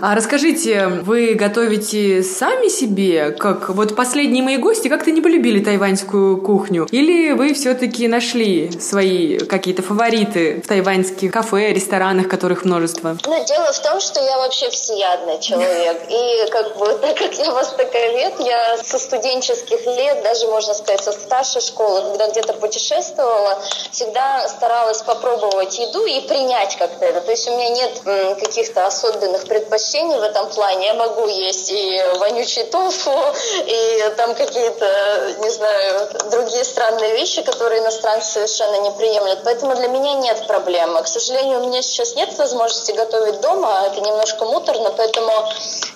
[0.08, 6.40] А расскажите, вы готовите сами себе, как вот последние мои гости как-то не полюбили тайваньскую
[6.44, 6.88] кухню?
[6.92, 13.18] Или вы все-таки нашли свои какие-то фавориты в тайваньских кафе, ресторанах, которых множество?
[13.26, 16.00] Ну, дело в том, что я вообще всеядный человек.
[16.08, 21.14] И как бы, так как я востоковед, я со студенческих лет, даже можно сказать, со
[21.14, 27.22] старшей школы, когда где-то путешествовала, всегда старалась попробовать еду и принять как-то это.
[27.22, 28.02] То есть у меня нет
[28.40, 30.88] каких-то особенных предпочтений предпочтений в этом плане.
[30.88, 33.12] Я могу есть и вонючий тофу,
[33.66, 39.40] и там какие-то, не знаю, другие странные вещи, которые иностранцы совершенно не приемлют.
[39.44, 41.02] Поэтому для меня нет проблемы.
[41.04, 45.32] К сожалению, у меня сейчас нет возможности готовить дома, это немножко муторно, поэтому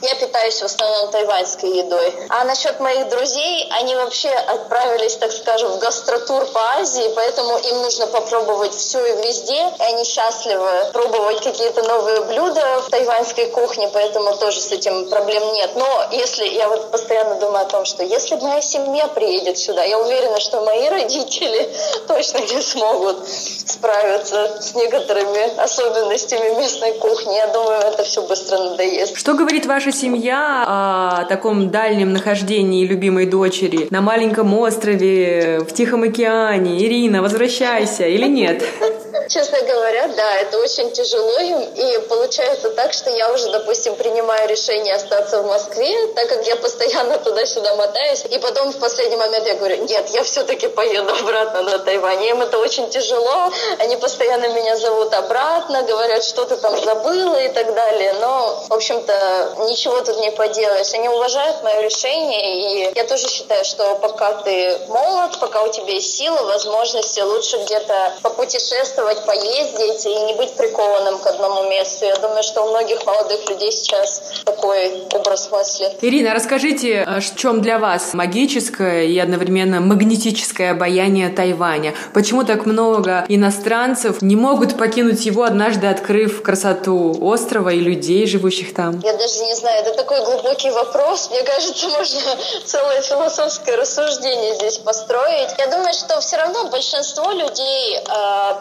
[0.01, 2.13] я питаюсь в основном тайваньской едой.
[2.29, 7.81] А насчет моих друзей, они вообще отправились, так скажем, в гастротур по Азии, поэтому им
[7.81, 9.59] нужно попробовать все и везде.
[9.79, 15.43] И они счастливы пробовать какие-то новые блюда в тайваньской кухне, поэтому тоже с этим проблем
[15.53, 15.71] нет.
[15.75, 19.99] Но если я вот постоянно думаю о том, что если моя семья приедет сюда, я
[19.99, 21.69] уверена, что мои родители
[22.07, 27.35] точно не смогут справиться с некоторыми особенностями местной кухни.
[27.35, 29.15] Я думаю, это все быстро надоест.
[29.15, 36.03] Что говорит ваша семья о таком дальнем нахождении любимой дочери на маленьком острове в Тихом
[36.03, 36.83] океане?
[36.83, 38.63] Ирина, возвращайся или нет?
[39.29, 41.61] Честно говоря, да, это очень тяжело им.
[41.75, 46.55] И получается так, что я уже, допустим, принимаю решение остаться в Москве, так как я
[46.55, 48.25] постоянно туда-сюда мотаюсь.
[48.29, 52.23] И потом в последний момент я говорю, нет, я все-таки поеду обратно на Тайвань.
[52.25, 53.51] Им это очень тяжело.
[53.79, 58.13] Они постоянно меня зовут обратно, говорят, что ты там забыла и так далее.
[58.19, 60.93] Но, в общем-то, ничего тут не поделаешь.
[60.93, 62.89] Они уважают мое решение.
[62.89, 67.57] И я тоже считаю, что пока ты молод, пока у тебя есть силы, возможности, лучше
[67.57, 72.05] где-то попутешествовать, погулять, поездить и не быть прикованным к одному месту.
[72.05, 75.91] Я думаю, что у многих молодых людей сейчас такой образ мысли.
[76.01, 81.93] Ирина, расскажите, а в чем для вас магическое и одновременно магнетическое обаяние Тайваня?
[82.13, 88.73] Почему так много иностранцев не могут покинуть его, однажды открыв красоту острова и людей, живущих
[88.73, 88.99] там?
[89.03, 91.29] Я даже не знаю, это такой глубокий вопрос.
[91.29, 92.19] Мне кажется, можно
[92.65, 95.49] целое философское рассуждение здесь построить.
[95.57, 98.01] Я думаю, что все равно большинство людей э,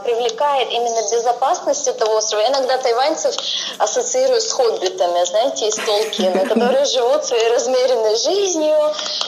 [0.04, 2.42] привлекает привлекает именно безопасность этого острова.
[2.42, 3.34] Я иногда тайваньцев
[3.78, 8.76] ассоциирую с хоббитами, знаете, из Толкина, которые живут своей размеренной жизнью.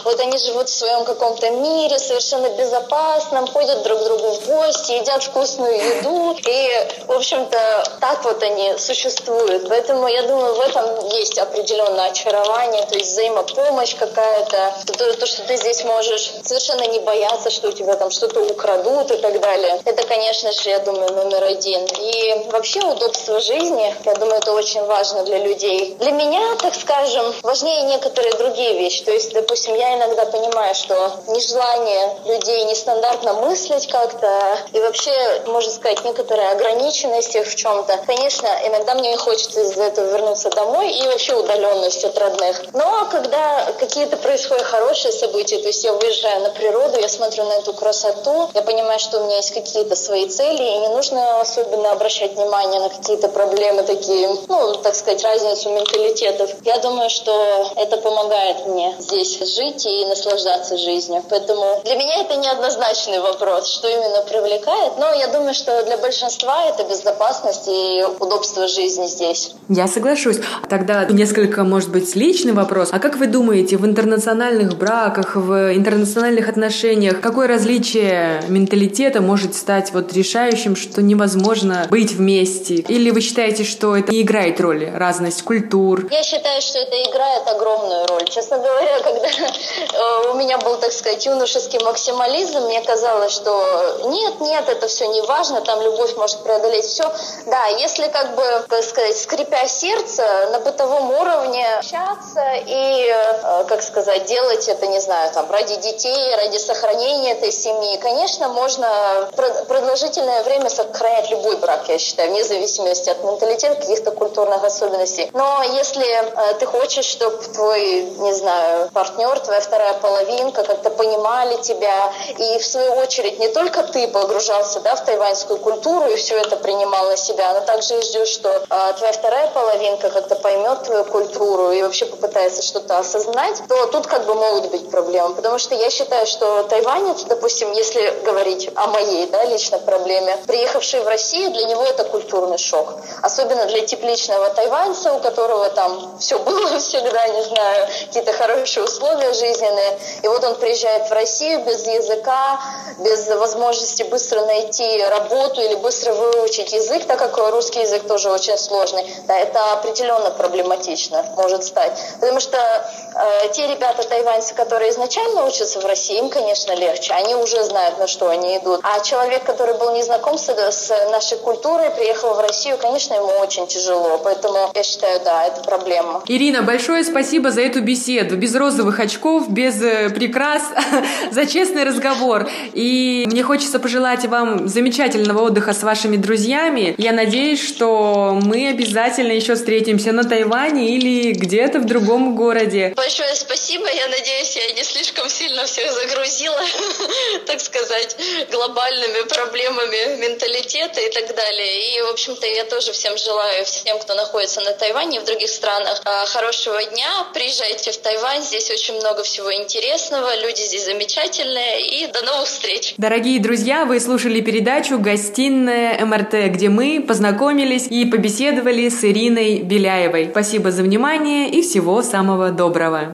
[0.05, 4.92] Вот они живут в своем каком-то мире, совершенно безопасном, ходят друг к другу в гости,
[4.92, 6.36] едят вкусную еду.
[6.46, 9.68] И, в общем-то, так вот они существуют.
[9.68, 15.42] Поэтому я думаю, в этом есть определенное очарование, то есть взаимопомощь какая-то, то, то, что
[15.42, 19.80] ты здесь можешь совершенно не бояться, что у тебя там что-то украдут и так далее.
[19.84, 21.86] Это, конечно же, я думаю, номер один.
[21.99, 25.97] И вообще удобство жизни, я думаю, это очень важно для людей.
[25.99, 29.05] Для меня, так скажем, важнее некоторые другие вещи.
[29.05, 35.12] То есть, допустим, я иногда понимаю, что нежелание людей нестандартно мыслить как-то и вообще,
[35.47, 37.99] можно сказать, некоторая ограниченность их в чем-то.
[38.07, 42.62] Конечно, иногда мне хочется из-за этого вернуться домой и вообще удаленность от родных.
[42.72, 47.55] Но когда какие-то происходят хорошие события, то есть я выезжаю на природу, я смотрю на
[47.55, 52.34] эту красоту, я понимаю, что у меня есть какие-то свои цели, не нужно особенно обращать
[52.34, 56.50] внимание на какие-то проблемы такие, ну, так сказать, разницу менталитетов.
[56.64, 61.22] Я думаю, что это помогает мне здесь жить и наслаждаться жизнью.
[61.28, 64.94] Поэтому для меня это неоднозначный вопрос, что именно привлекает.
[64.98, 69.52] Но я думаю, что для большинства это безопасность и удобство жизни здесь.
[69.68, 70.38] Я соглашусь.
[70.68, 72.88] Тогда несколько, может быть, личный вопрос.
[72.92, 79.92] А как вы думаете, в интернациональных браках, в интернациональных отношениях, какое различие менталитета может стать
[79.92, 82.74] вот решающим, что невозможно быть вместе?
[82.74, 86.06] Или вы считаете, что это не играет роли, разность культур?
[86.10, 88.24] Я считаю, что это играет огромную роль.
[88.28, 94.40] Честно говоря, когда э, у меня был, так сказать, юношеский максимализм, мне казалось, что нет,
[94.40, 97.04] нет, это все не важно, там любовь может преодолеть все.
[97.46, 103.82] Да, если как бы, как сказать, скрипя сердце, на бытовом уровне общаться и, э, как
[103.82, 109.30] сказать, делать это, не знаю, там, ради детей, ради сохранения этой семьи, конечно, можно
[109.68, 115.30] продолжительное время сохранять любой брак, я считаю, вне зависимости от менталитета, каких-то культурных особенностей.
[115.32, 121.61] Но если э, ты хочешь, чтобы твой, не знаю, партнер, твоя вторая половинка как-то понимали
[121.62, 126.36] тебя, и в свою очередь не только ты погружался да, в тайваньскую культуру и все
[126.36, 130.82] это принимал на себя, но также и ждешь, что э, твоя вторая половинка как-то поймет
[130.84, 135.34] твою культуру и вообще попытается что-то осознать, то тут как бы могут быть проблемы.
[135.34, 141.01] Потому что я считаю, что тайванец, допустим, если говорить о моей да, личной проблеме, приехавший
[141.01, 142.95] в Россию, для него это культурный шок.
[143.22, 149.32] Особенно для тепличного тайваньца, у которого там все было всегда, не знаю, какие-то хорошие условия
[149.32, 149.99] жизненные.
[150.22, 152.61] И вот он приезжает в Россию без языка,
[152.99, 158.59] без возможности быстро найти работу или быстро выучить язык, так как русский язык тоже очень
[158.59, 161.93] сложный, да, это определенно проблематично может стать.
[162.20, 167.14] Потому что э, те ребята тайваньцы, которые изначально учатся в России, им, конечно, легче.
[167.14, 168.80] Они уже знают, на что они идут.
[168.82, 173.28] А человек, который был не знаком с, с нашей культурой, приехал в Россию, конечно, ему
[173.40, 174.20] очень тяжело.
[174.22, 176.22] Поэтому я считаю, да, это проблема.
[176.26, 178.36] Ирина, большое спасибо за эту беседу.
[178.36, 180.62] Без розовых очков, без э, прикрас,
[181.30, 182.48] за честный разговор.
[182.72, 186.94] И мне хочется пожелать вам замечательного отдыха с вашими друзьями.
[186.98, 192.92] Я надеюсь, что мы обязательно еще встретимся на Тайване или где-то в другом городе.
[192.96, 193.86] Большое спасибо.
[193.90, 196.60] Я надеюсь, я не слишком сильно всех загрузила,
[197.46, 198.16] так сказать,
[198.50, 201.96] глобальными проблемами менталитета и так далее.
[201.96, 205.48] И, в общем-то, я тоже всем желаю, всем, кто находится на Тайване и в других
[205.48, 207.08] странах, а, хорошего дня.
[207.34, 208.42] Приезжайте в Тайвань.
[208.42, 210.36] Здесь очень много всего интересного.
[210.40, 211.80] Люди здесь замечательные.
[211.86, 212.94] И до новых встреч.
[212.96, 220.28] Дорогие друзья, вы слушали передачу «Гостиная МРТ», где мы познакомились и побеседовали с Ириной Беляевой.
[220.30, 223.12] Спасибо за внимание и всего самого доброго.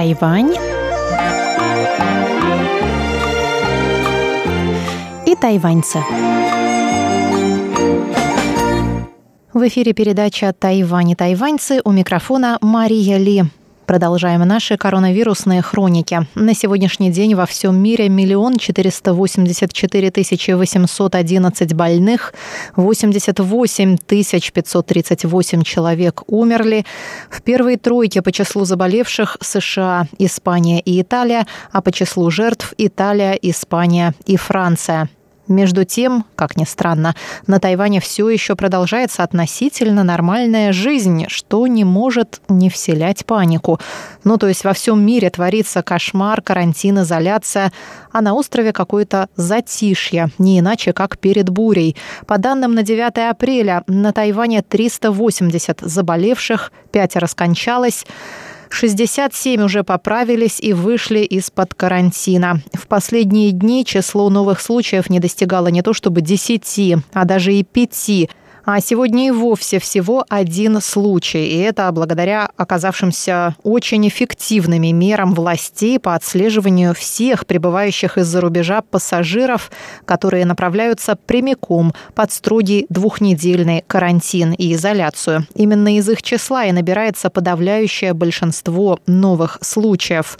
[0.00, 0.54] Тайвань
[5.26, 5.98] и тайваньцы.
[9.52, 13.44] В эфире передача «Тайвань и тайваньцы» у микрофона Мария Ли.
[13.90, 16.24] Продолжаем наши коронавирусные хроники.
[16.36, 22.32] На сегодняшний день во всем мире миллион четыреста восемьдесят четыре тысячи восемьсот одиннадцать больных,
[22.76, 26.86] восемьдесят восемь тысяч пятьсот тридцать восемь человек умерли.
[27.28, 33.32] В первой тройке по числу заболевших США, Испания и Италия, а по числу жертв Италия,
[33.42, 35.08] Испания и Франция.
[35.50, 37.16] Между тем, как ни странно,
[37.48, 43.80] на Тайване все еще продолжается относительно нормальная жизнь, что не может не вселять панику.
[44.22, 47.72] Ну, то есть во всем мире творится кошмар, карантин, изоляция,
[48.12, 51.96] а на острове какое-то затишье, не иначе, как перед бурей.
[52.28, 58.06] По данным на 9 апреля на Тайване 380 заболевших, пятеро скончалось.
[58.74, 62.62] 67 уже поправились и вышли из-под карантина.
[62.72, 67.62] В последние дни число новых случаев не достигало не то чтобы 10, а даже и
[67.64, 68.28] 5.
[68.64, 71.46] А сегодня и вовсе всего один случай.
[71.46, 79.70] И это благодаря оказавшимся очень эффективными мерам властей по отслеживанию всех прибывающих из-за рубежа пассажиров,
[80.04, 85.46] которые направляются прямиком под строгий двухнедельный карантин и изоляцию.
[85.54, 90.38] Именно из их числа и набирается подавляющее большинство новых случаев.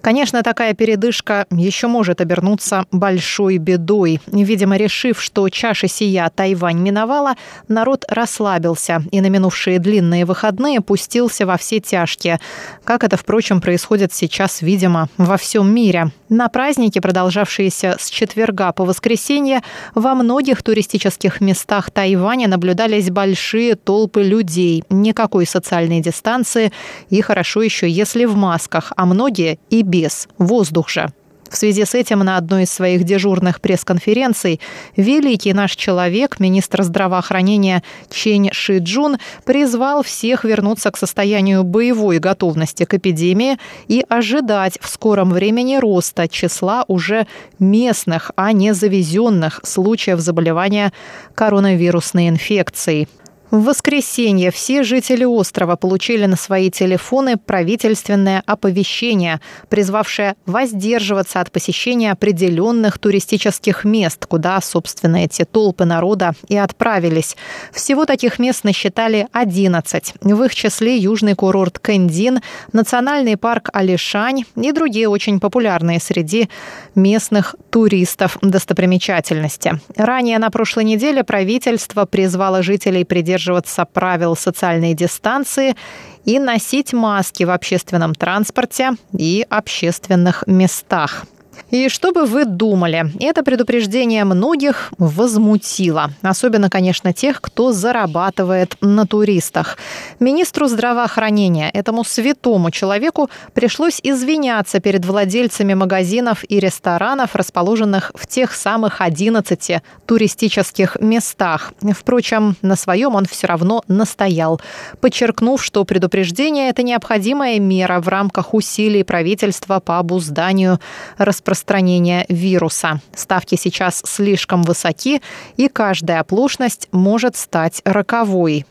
[0.00, 4.20] Конечно, такая передышка еще может обернуться большой бедой.
[4.26, 7.34] Видимо, решив, что чаша сия Тайвань миновала,
[7.68, 12.40] народ расслабился и на минувшие длинные выходные пустился во все тяжкие,
[12.84, 16.10] как это, впрочем, происходит сейчас, видимо, во всем мире.
[16.28, 19.62] На праздники, продолжавшиеся с четверга по воскресенье,
[19.94, 26.72] во многих туристических местах Тайваня наблюдались большие толпы людей, никакой социальной дистанции
[27.10, 31.12] и хорошо еще, если в масках, а многие и без, воздух же.
[31.50, 34.60] В связи с этим на одной из своих дежурных пресс-конференций
[34.96, 42.94] великий наш человек, министр здравоохранения Чень Шиджун, призвал всех вернуться к состоянию боевой готовности к
[42.94, 47.26] эпидемии и ожидать в скором времени роста числа уже
[47.58, 50.92] местных, а не завезенных случаев заболевания
[51.34, 53.08] коронавирусной инфекцией.
[53.50, 59.40] В воскресенье все жители острова получили на свои телефоны правительственное оповещение,
[59.70, 67.36] призвавшее воздерживаться от посещения определенных туристических мест, куда, собственно, эти толпы народа и отправились.
[67.72, 70.14] Всего таких мест насчитали 11.
[70.20, 72.40] В их числе южный курорт Кэндин,
[72.74, 76.50] национальный парк Алишань и другие очень популярные среди
[76.94, 79.80] местных туристов достопримечательности.
[79.96, 85.76] Ранее на прошлой неделе правительство призвало жителей придерживаться придерживаться правил социальной дистанции
[86.24, 91.24] и носить маски в общественном транспорте и общественных местах.
[91.70, 96.10] И что бы вы думали, это предупреждение многих возмутило.
[96.22, 99.76] Особенно, конечно, тех, кто зарабатывает на туристах.
[100.18, 108.54] Министру здравоохранения, этому святому человеку, пришлось извиняться перед владельцами магазинов и ресторанов, расположенных в тех
[108.54, 111.72] самых 11 туристических местах.
[111.92, 114.60] Впрочем, на своем он все равно настоял,
[115.00, 120.80] подчеркнув, что предупреждение– это необходимая мера в рамках усилий правительства по обузданию
[121.18, 123.00] распространения распространения вируса.
[123.14, 125.22] Ставки сейчас слишком высоки,
[125.56, 128.66] и каждая оплошность может стать роковой.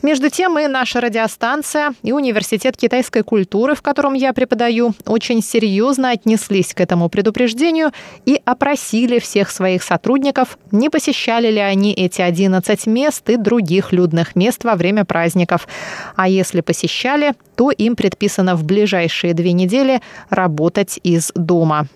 [0.00, 6.10] Между тем и наша радиостанция, и Университет китайской культуры, в котором я преподаю, очень серьезно
[6.10, 7.90] отнеслись к этому предупреждению
[8.24, 14.36] и опросили всех своих сотрудников, не посещали ли они эти 11 мест и других людных
[14.36, 15.66] мест во время праздников.
[16.14, 21.88] А если посещали, то им предписано в ближайшие две недели работать из дома.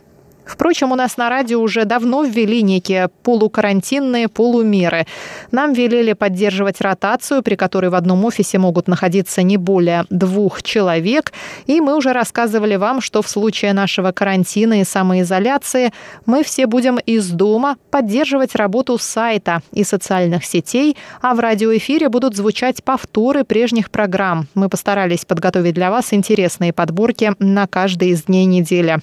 [0.47, 5.07] Впрочем, у нас на радио уже давно ввели некие полукарантинные полумеры.
[5.51, 11.33] Нам велели поддерживать ротацию, при которой в одном офисе могут находиться не более двух человек.
[11.67, 15.93] И мы уже рассказывали вам, что в случае нашего карантина и самоизоляции
[16.27, 22.37] мы все будем из дома поддерживать работу сайта и социальных сетей, а в радиоэфире будут
[22.37, 24.47] звучать повторы прежних программ.
[24.55, 29.01] Мы постарались подготовить для вас интересные подборки на каждый из дней недели.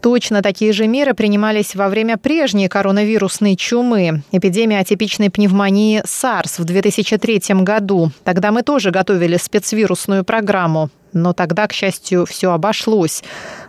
[0.00, 6.64] Точно такие же меры принимались во время прежней коронавирусной чумы, эпидемии атипичной пневмонии SARS в
[6.64, 8.10] 2003 году.
[8.24, 10.90] Тогда мы тоже готовили спецвирусную программу.
[11.12, 13.22] Но тогда, к счастью, все обошлось.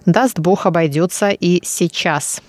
[0.05, 2.41] Даст Бог, обойдется и сейчас.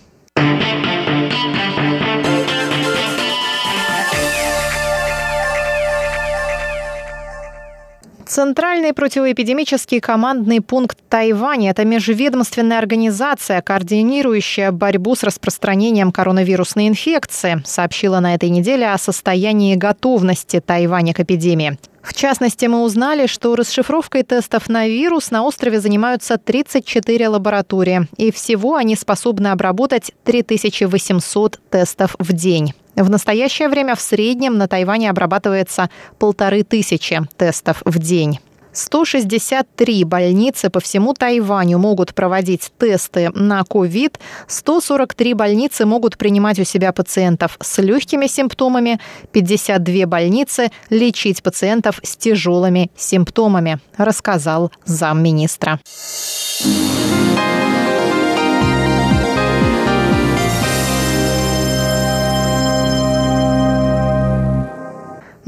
[8.28, 18.20] Центральный противоэпидемический командный пункт Тайваня– это межведомственная организация, координирующая борьбу с распространением коронавирусной инфекции, сообщила
[18.20, 21.78] на этой неделе о состоянии готовности Тайваня к эпидемии.
[22.02, 28.30] В частности, мы узнали, что расшифровкой тестов на вирус на острове занимаются 34 лаборатории, и
[28.30, 32.74] всего они способны обработать 3800 тестов в день.
[32.98, 35.88] В настоящее время в среднем на Тайване обрабатывается
[36.18, 38.40] полторы тысячи тестов в день.
[38.72, 46.64] 163 больницы по всему Тайваню могут проводить тесты на ковид, 143 больницы могут принимать у
[46.64, 49.00] себя пациентов с легкими симптомами,
[49.32, 55.80] 52 больницы лечить пациентов с тяжелыми симптомами, рассказал замминистра.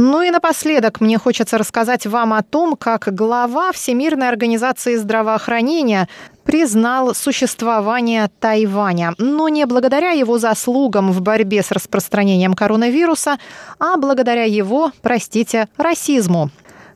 [0.02, 6.08] Ну и напоследок мне хочется рассказать вам о том, как глава Всемирной организации здравоохранения
[6.42, 13.38] признал существование Тайваня, но не благодаря его заслугам в борьбе с распространением коронавируса,
[13.78, 16.48] а благодаря его, простите, расизму.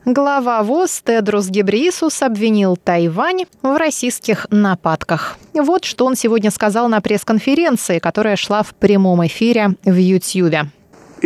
[0.05, 5.37] Глава ВОЗ Тедрус Гебрисус обвинил Тайвань в российских нападках.
[5.53, 10.71] Вот что он сегодня сказал на пресс-конференции, которая шла в прямом эфире в Ютьюбе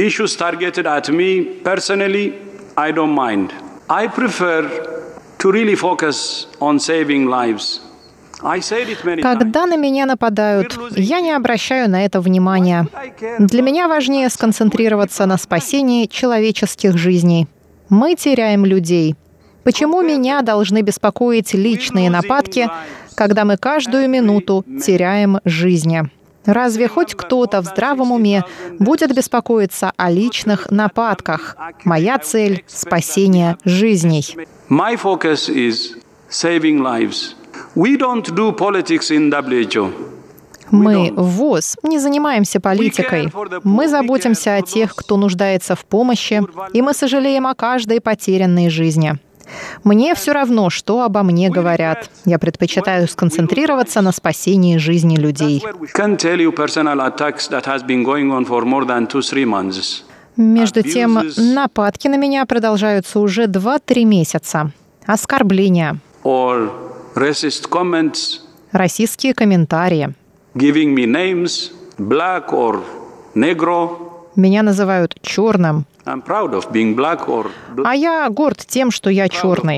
[0.06, 2.34] issues targeted at me personally,
[2.78, 3.54] I don't mind.
[3.89, 4.62] I prefer
[5.39, 7.82] to really focus on saving lives.
[9.22, 12.88] Когда на меня нападают, я не обращаю на это внимания.
[13.38, 17.47] Для меня важнее сконцентрироваться на спасении человеческих жизней.
[17.89, 19.16] Мы теряем людей.
[19.64, 22.70] Почему меня должны беспокоить личные нападки,
[23.16, 26.10] когда мы каждую минуту теряем жизни?
[26.50, 28.43] Разве хоть кто-то в здравом уме
[28.80, 31.56] будет беспокоиться о личных нападках?
[31.84, 34.26] Моя цель— спасение жизней.
[34.68, 35.95] My focus is
[36.30, 37.36] saving lives.
[37.76, 39.91] We don't do politics in WHO.
[40.72, 43.32] Мы в ВОЗ не занимаемся политикой.
[43.64, 46.41] Мы заботимся о тех, кто нуждается в помощи,
[46.74, 49.20] и мы сожалеем о каждой потерянной жизни.
[49.84, 52.10] Мне все равно, что обо мне говорят.
[52.26, 55.64] Я предпочитаю сконцентрироваться на спасении жизни людей.
[60.38, 64.72] Между тем, нападки на меня продолжаются уже 2-3 месяца.
[65.06, 65.97] Оскорбления.
[68.72, 70.14] Российские комментарии.
[74.36, 75.86] Меня называют черным,
[77.84, 79.78] а я горд тем, что я черный.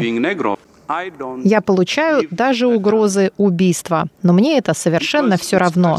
[1.43, 5.97] Я получаю даже угрозы убийства, но мне это совершенно все равно,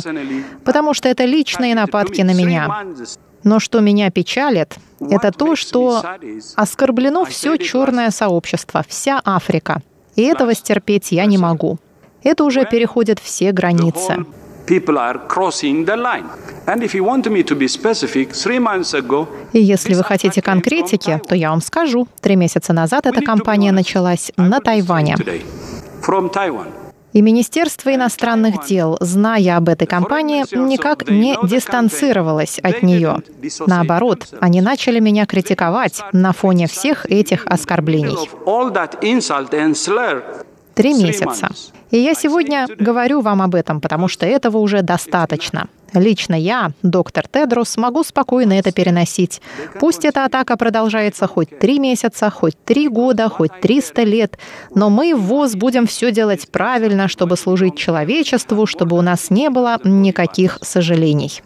[0.64, 2.84] потому что это личные нападки на меня.
[3.44, 6.02] Но что меня печалит, это то, что
[6.56, 9.82] оскорблено все черное сообщество, вся Африка.
[10.14, 11.78] И этого стерпеть я не могу.
[12.22, 14.24] Это уже переходит все границы.
[19.52, 22.06] И если вы хотите конкретики, то я вам скажу.
[22.20, 25.16] Три месяца назад эта кампания началась на Тайване.
[27.12, 33.18] И Министерство иностранных дел, зная об этой кампании, никак не дистанцировалось от нее.
[33.66, 38.16] Наоборот, они начали меня критиковать на фоне всех этих оскорблений.
[40.74, 41.50] Три месяца.
[41.90, 45.68] И я сегодня говорю вам об этом, потому что этого уже достаточно.
[45.94, 49.40] Лично я, доктор Тедрос, могу спокойно это переносить.
[49.78, 54.38] Пусть эта атака продолжается хоть три месяца, хоть три года, хоть триста лет,
[54.74, 59.50] но мы в ВОЗ будем все делать правильно, чтобы служить человечеству, чтобы у нас не
[59.50, 61.42] было никаких сожалений.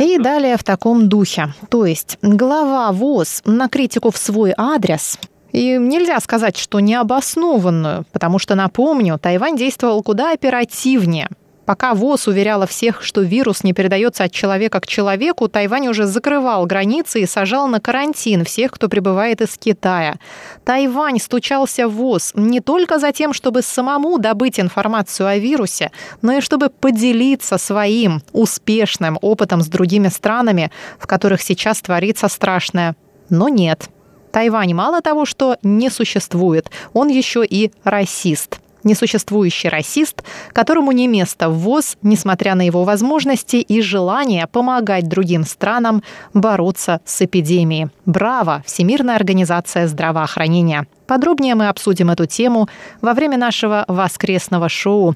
[0.00, 1.54] И далее в таком духе.
[1.70, 5.18] То есть глава ВОЗ на критику в свой адрес
[5.52, 11.28] и нельзя сказать, что необоснованную, потому что, напомню, Тайвань действовал куда оперативнее.
[11.70, 16.66] Пока ВОЗ уверяла всех, что вирус не передается от человека к человеку, Тайвань уже закрывал
[16.66, 20.18] границы и сажал на карантин всех, кто прибывает из Китая.
[20.64, 25.92] Тайвань стучался в ВОЗ не только за тем, чтобы самому добыть информацию о вирусе,
[26.22, 32.96] но и чтобы поделиться своим успешным опытом с другими странами, в которых сейчас творится страшное.
[33.28, 33.88] Но нет.
[34.30, 40.22] Тайвань мало того, что не существует, он еще и расист несуществующий расист,
[40.52, 46.02] которому не место в ВОЗ, несмотря на его возможности и желание помогать другим странам
[46.34, 47.88] бороться с эпидемией.
[48.06, 48.62] Браво!
[48.66, 50.86] Всемирная организация здравоохранения.
[51.06, 52.68] Подробнее мы обсудим эту тему
[53.00, 55.14] во время нашего воскресного шоу.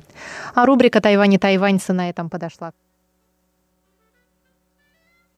[0.54, 2.72] А рубрика «Тайвань и тайваньцы» на этом подошла